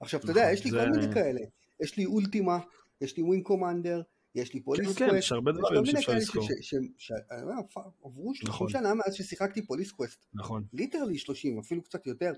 עכשיו, 0.00 0.20
אתה 0.20 0.28
נכון, 0.30 0.42
יודע, 0.42 0.52
יש 0.52 0.64
לי 0.64 0.70
כל 0.70 0.90
מיני 0.90 1.14
כאלה. 1.14 1.40
יש 1.80 1.96
לי 1.96 2.04
Ultima, 2.04 2.58
יש 3.00 3.16
לי 3.16 3.22
Wing 3.22 3.42
Commander, 3.42 4.02
יש 4.34 4.54
לי 4.54 4.60
Police 4.60 4.96
כן, 4.98 5.04
Quest. 5.06 5.18
יש 5.18 5.32
הרבה 5.32 5.52
דברים 5.52 5.86
שאפשר 5.86 6.14
לזכור. 6.14 6.48
אומר, 7.42 7.62
פ- 7.74 8.04
עברו 8.04 8.34
30 8.34 8.48
נכון. 8.48 8.68
שנה 8.68 8.94
מאז 8.94 9.14
ששיחקתי 9.14 9.66
Police 9.66 9.90
Quest. 9.90 10.26
נכון. 10.34 10.64
literally 10.72 11.18
30, 11.18 11.58
אפילו 11.58 11.82
קצת 11.82 12.06
יותר. 12.06 12.32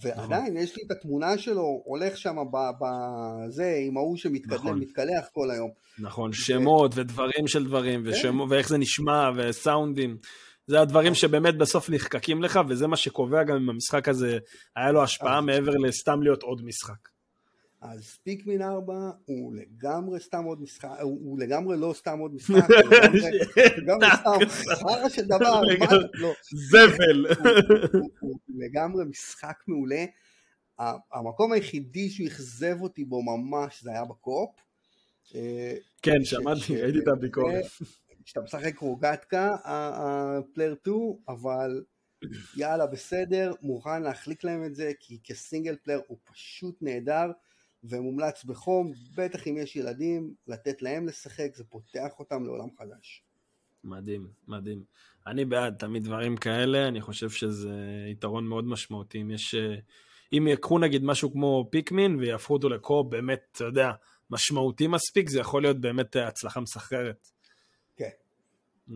ועדיין 0.00 0.56
יש 0.56 0.76
לי 0.76 0.82
את 0.86 0.90
התמונה 0.90 1.38
שלו 1.38 1.82
הולך 1.84 2.16
שם 2.16 2.36
בזה 2.52 3.74
עם 3.86 3.96
ההוא 3.96 4.16
שמתקדם, 4.16 4.54
נכון. 4.54 4.78
מתקלח 4.78 5.28
כל 5.32 5.50
היום. 5.50 5.70
נכון, 5.98 6.32
שמות 6.32 6.92
ודברים 6.94 7.46
של 7.46 7.64
דברים, 7.64 8.04
כן. 8.04 8.10
ושמו, 8.10 8.46
ואיך 8.50 8.68
זה 8.68 8.78
נשמע, 8.78 9.30
וסאונדים. 9.36 10.16
זה 10.66 10.80
הדברים 10.80 11.14
שבאמת 11.14 11.58
בסוף 11.58 11.90
נחקקים 11.90 12.42
לך, 12.42 12.60
וזה 12.68 12.86
מה 12.86 12.96
שקובע 12.96 13.44
גם 13.44 13.56
אם 13.56 13.70
המשחק 13.70 14.08
הזה, 14.08 14.38
היה 14.76 14.92
לו 14.92 15.02
השפעה 15.02 15.40
מעבר 15.40 15.72
לסתם 15.86 16.22
להיות 16.22 16.42
עוד 16.42 16.62
משחק. 16.64 17.08
אז 17.82 18.18
פיקמין 18.22 18.62
4 18.62 19.10
הוא 19.24 19.54
לגמרי 19.54 20.20
סתם 20.20 20.44
עוד 20.44 20.62
משחק, 20.62 20.88
הוא, 21.00 21.18
הוא 21.24 21.38
לגמרי 21.38 21.76
לא 21.76 21.94
סתם 21.96 22.18
עוד 22.18 22.34
משחק, 22.34 22.70
הוא 22.70 22.94
לגמרי, 23.76 24.06
סתם 24.48 24.74
חרא 24.74 25.08
של 25.08 25.24
דבר, 25.24 25.62
לא, 26.14 26.32
זבל. 26.52 27.26
הוא, 28.20 28.38
לגמרי 28.48 29.04
משחק 29.04 29.56
מעולה. 29.66 30.04
המקום 31.12 31.52
היחידי 31.52 32.10
שהוא 32.10 32.26
אכזב 32.26 32.76
אותי 32.80 33.04
בו 33.04 33.22
ממש 33.22 33.82
זה 33.82 33.90
היה 33.90 34.04
ב 34.04 34.11
co-op. 34.11 34.50
אה, 35.34 35.76
כן, 36.02 36.24
שמעתי, 36.24 36.82
ראיתי 36.82 36.98
את 36.98 37.08
הביקורת. 37.08 37.64
כשאתה 38.24 38.40
משחק 38.40 38.78
רוגטקה, 38.78 39.56
ה 39.64 39.80
player 39.80 40.76
2, 40.82 40.96
אבל 41.28 41.84
יאללה 42.56 42.86
בסדר, 42.86 43.52
מוכן 43.62 44.02
להחליק 44.02 44.44
להם 44.44 44.64
את 44.64 44.74
זה, 44.74 44.92
כי 45.00 45.18
כ 45.24 45.37
single 45.37 45.76
player 45.82 46.00
הוא 46.06 46.18
פשוט 46.32 46.76
נהדר, 46.80 47.30
ומומלץ 47.84 48.44
בחום, 48.44 48.92
בטח 49.14 49.46
אם 49.48 49.56
יש 49.56 49.76
ילדים, 49.76 50.34
לתת 50.46 50.82
להם 50.82 51.06
לשחק, 51.06 51.48
זה 51.54 51.64
פותח 51.64 52.18
אותם 52.18 52.44
לעולם 52.44 52.68
חדש. 52.78 53.22
מדהים, 53.84 54.28
מדהים. 54.48 54.84
אני 55.26 55.44
בעד 55.44 55.74
תמיד 55.78 56.04
דברים 56.04 56.36
כאלה, 56.36 56.88
אני 56.88 57.00
חושב 57.00 57.30
שזה 57.30 57.74
יתרון 58.10 58.46
מאוד 58.46 58.64
משמעותי. 58.64 59.22
אם 59.22 59.30
יש... 59.30 59.54
אה, 59.54 59.74
אם 60.32 60.48
יקחו 60.48 60.78
נגיד 60.78 61.04
משהו 61.04 61.32
כמו 61.32 61.68
פיקמין 61.70 62.16
ויהפכו 62.16 62.54
אותו 62.54 62.68
לקו 62.68 63.04
באמת, 63.04 63.40
אתה 63.52 63.64
יודע, 63.64 63.90
משמעותי 64.30 64.86
מספיק, 64.86 65.28
זה 65.28 65.40
יכול 65.40 65.62
להיות 65.62 65.80
באמת 65.80 66.16
אה, 66.16 66.28
הצלחה 66.28 66.60
מסחררת. 66.60 67.28
כן. 67.96 68.10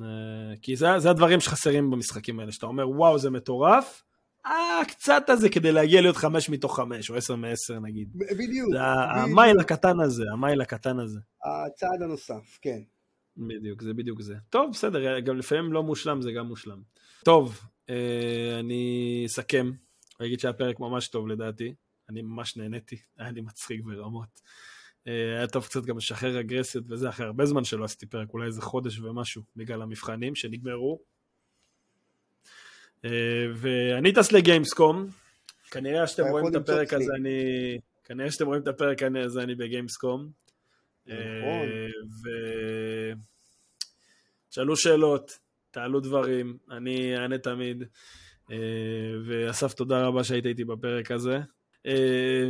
אה, 0.03 0.57
כי 0.63 0.77
זה, 0.77 0.87
זה 0.99 1.11
הדברים 1.11 1.41
שחסרים 1.41 1.91
במשחקים 1.91 2.41
האלה, 2.41 2.53
שאתה 2.53 2.67
אומר 2.67 2.91
וואו 2.91 3.19
זה 3.19 3.31
מטורף, 3.31 4.03
אה, 4.47 4.83
קצת 4.89 5.29
הזה 5.29 5.49
כדי 5.49 5.73
להגיע 5.73 6.01
להיות 6.01 6.17
חמש 6.17 6.51
מתוך 6.51 6.77
חמש, 6.77 7.11
או 7.11 7.17
עשר 7.17 7.37
מעשר 7.37 7.81
נגיד. 7.81 8.09
בדיוק. 8.15 8.73
זה. 8.73 8.83
המייל 8.83 9.61
הקטן 9.61 10.01
הזה, 10.01 10.25
המייל 10.33 10.61
הקטן 10.61 10.99
הזה. 11.01 11.19
הצעד 11.45 12.03
הנוסף, 12.03 12.59
כן. 12.63 12.81
בדיוק, 13.37 13.83
זה 13.83 13.95
בדיוק 13.95 14.23
זה. 14.23 14.35
טוב, 14.51 14.71
בסדר, 14.73 15.21
גם 15.21 15.37
לפעמים 15.37 15.73
לא 15.73 15.83
מושלם, 15.83 16.23
זה 16.23 16.33
גם 16.33 16.47
מושלם. 16.47 16.83
טוב, 17.25 17.61
אה, 17.91 18.57
אני 18.61 19.23
אסכם. 19.27 19.71
אני 20.21 20.29
אגיד 20.29 20.41
שהיה 20.41 20.53
פרק 20.53 20.81
ממש 20.81 21.09
טוב 21.09 21.29
לדעתי. 21.29 21.75
אני 22.09 22.23
ממש 22.23 22.57
נהניתי, 22.57 22.97
היה 23.19 23.31
לי 23.31 23.41
מצחיק 23.41 23.81
ברמות. 23.85 24.41
אה, 25.09 25.39
היה 25.39 25.47
טוב 25.47 25.65
קצת 25.65 25.85
גם 25.85 25.97
לשחרר 25.97 26.41
אגרסיות 26.41 26.85
וזה, 26.89 27.09
אחרי 27.09 27.27
הרבה 27.27 27.47
זמן 27.47 27.65
שלא 27.65 27.85
עשיתי 27.85 28.07
פרק, 28.07 28.29
אולי 28.33 28.47
איזה 28.47 28.63
חודש 28.63 28.99
ומשהו, 28.99 29.43
בגלל 29.57 29.83
המבחנים 29.83 30.35
שנגמרו. 30.35 31.16
אה, 33.07 33.47
ואני 33.55 34.13
טס 34.13 34.33
לגיימסקום, 34.33 35.07
כנראה 35.71 36.07
שאתם 36.07 36.25
רואים 36.31 36.47
את 36.47 36.55
הפרק 36.55 36.93
הזה. 36.93 37.13
אני... 37.17 37.39
כנראה 38.05 38.31
שאתם 38.31 38.47
רואים 38.47 38.63
את 38.63 38.69
הפרק 38.69 39.03
הזה, 39.03 39.43
אני 39.43 39.55
בגיימסקום. 39.55 40.31
נכון. 41.07 41.69
ו... 42.23 42.29
תשאלו 44.49 44.77
שאלות, 44.77 45.39
תעלו 45.71 46.01
דברים, 46.01 46.59
אני 46.71 47.17
אענה 47.17 47.39
תמיד. 47.39 47.85
אה, 48.51 48.57
ואסף, 49.27 49.75
תודה 49.75 50.07
רבה 50.07 50.25
שהיית 50.25 50.47
איתי 50.47 50.65
בפרק 50.65 51.11
הזה. 51.11 51.41
אה, 51.87 52.49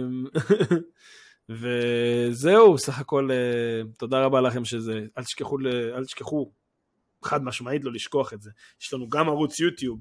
וזהו, 1.61 2.79
סך 2.79 2.99
הכל 2.99 3.31
אה, 3.31 3.83
תודה 3.97 4.25
רבה 4.25 4.41
לכם 4.41 4.65
שזה, 4.65 5.07
אל 5.19 5.25
תשכחו, 5.25 5.59
אל 5.97 6.05
תשכחו, 6.05 6.53
חד 7.25 7.45
משמעית 7.45 7.85
לא 7.85 7.93
לשכוח 7.93 8.33
את 8.33 8.43
זה. 8.43 8.51
יש 8.83 8.93
לנו 8.93 9.09
גם 9.09 9.29
ערוץ 9.29 9.61
יוטיוב, 9.61 10.01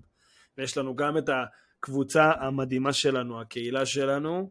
ויש 0.58 0.78
לנו 0.78 0.96
גם 0.96 1.18
את 1.18 1.30
הקבוצה 1.30 2.32
המדהימה 2.32 2.94
שלנו, 2.94 3.42
הקהילה 3.42 3.86
שלנו, 3.86 4.50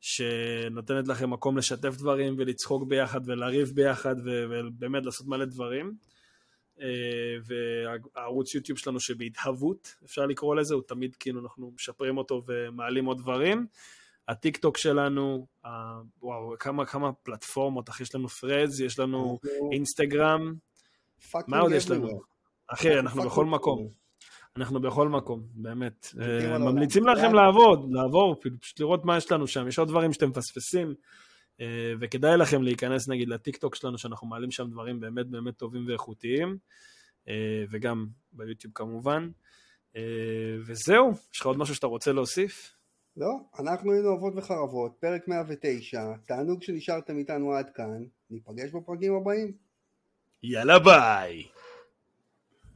שנותנת 0.00 1.08
לכם 1.08 1.30
מקום 1.30 1.58
לשתף 1.58 1.96
דברים 1.96 2.34
ולצחוק 2.38 2.88
ביחד 2.88 3.20
ולריב 3.24 3.68
ביחד 3.74 4.16
ו- 4.24 4.44
ובאמת 4.50 5.04
לעשות 5.06 5.26
מלא 5.26 5.44
דברים. 5.44 5.94
אה, 6.80 6.86
והערוץ 7.44 8.54
יוטיוב 8.54 8.78
שלנו 8.78 9.00
שבהתהוות, 9.00 9.94
אפשר 10.04 10.26
לקרוא 10.26 10.56
לזה, 10.56 10.74
הוא 10.74 10.82
תמיד 10.82 11.16
כאילו 11.16 11.40
אנחנו 11.40 11.72
משפרים 11.74 12.18
אותו 12.18 12.42
ומעלים 12.46 13.04
עוד 13.04 13.18
דברים. 13.18 13.66
הטיק 14.28 14.56
טוק 14.56 14.76
שלנו, 14.76 15.46
וואו, 16.22 16.54
כמה, 16.58 16.86
כמה 16.86 17.12
פלטפורמות, 17.12 17.88
אחי, 17.88 18.02
יש 18.02 18.14
לנו 18.14 18.28
פרז, 18.28 18.80
יש 18.80 18.98
לנו 18.98 19.38
אנחנו 19.44 19.70
אינסטגרם, 19.72 20.54
מה 21.46 21.58
עוד 21.58 21.72
יש 21.72 21.90
לנו? 21.90 22.20
אחי, 22.66 22.98
אנחנו 22.98 23.22
בכל. 23.22 23.44
מקום. 23.44 23.88
אנחנו 24.56 24.80
בכל 24.80 25.08
מקום, 25.08 25.42
באמת. 25.54 26.06
אה. 26.20 26.58
ממליצים 26.58 27.06
לכם 27.06 27.22
לאט. 27.22 27.34
לעבוד, 27.34 27.90
לעבור, 27.92 28.40
פשוט 28.60 28.80
לראות 28.80 29.04
מה 29.04 29.16
יש 29.16 29.32
לנו 29.32 29.46
שם. 29.46 29.68
יש 29.68 29.78
עוד 29.78 29.88
דברים 29.88 30.12
שאתם 30.12 30.28
מפספסים, 30.28 30.94
אה, 31.60 31.92
וכדאי 32.00 32.36
לכם 32.36 32.62
להיכנס 32.62 33.08
נגיד 33.08 33.28
לטיק 33.28 33.56
טוק 33.56 33.74
שלנו, 33.74 33.98
שאנחנו 33.98 34.26
מעלים 34.26 34.50
שם 34.50 34.70
דברים 34.70 35.00
באמת 35.00 35.26
באמת 35.26 35.56
טובים 35.56 35.86
ואיכותיים, 35.88 36.58
אה, 37.28 37.64
וגם 37.70 38.06
ביוטיוב 38.32 38.74
כמובן. 38.74 39.28
אה, 39.96 40.02
וזהו, 40.66 41.12
יש 41.34 41.40
לך 41.40 41.46
עוד 41.46 41.56
משהו 41.58 41.74
שאתה 41.74 41.86
רוצה 41.86 42.12
להוסיף? 42.12 42.72
לא, 43.16 43.30
אנחנו 43.58 43.92
היינו 43.92 44.14
אבות 44.14 44.32
וחרבות, 44.36 44.92
פרק 45.00 45.28
109, 45.28 46.12
תענוג 46.26 46.62
שנשארתם 46.62 47.18
איתנו 47.18 47.52
עד 47.52 47.70
כאן, 47.74 48.04
ניפגש 48.30 48.70
בפרקים 48.70 49.14
הבאים. 49.14 49.52
יאללה 50.42 50.78
ביי! 50.78 51.55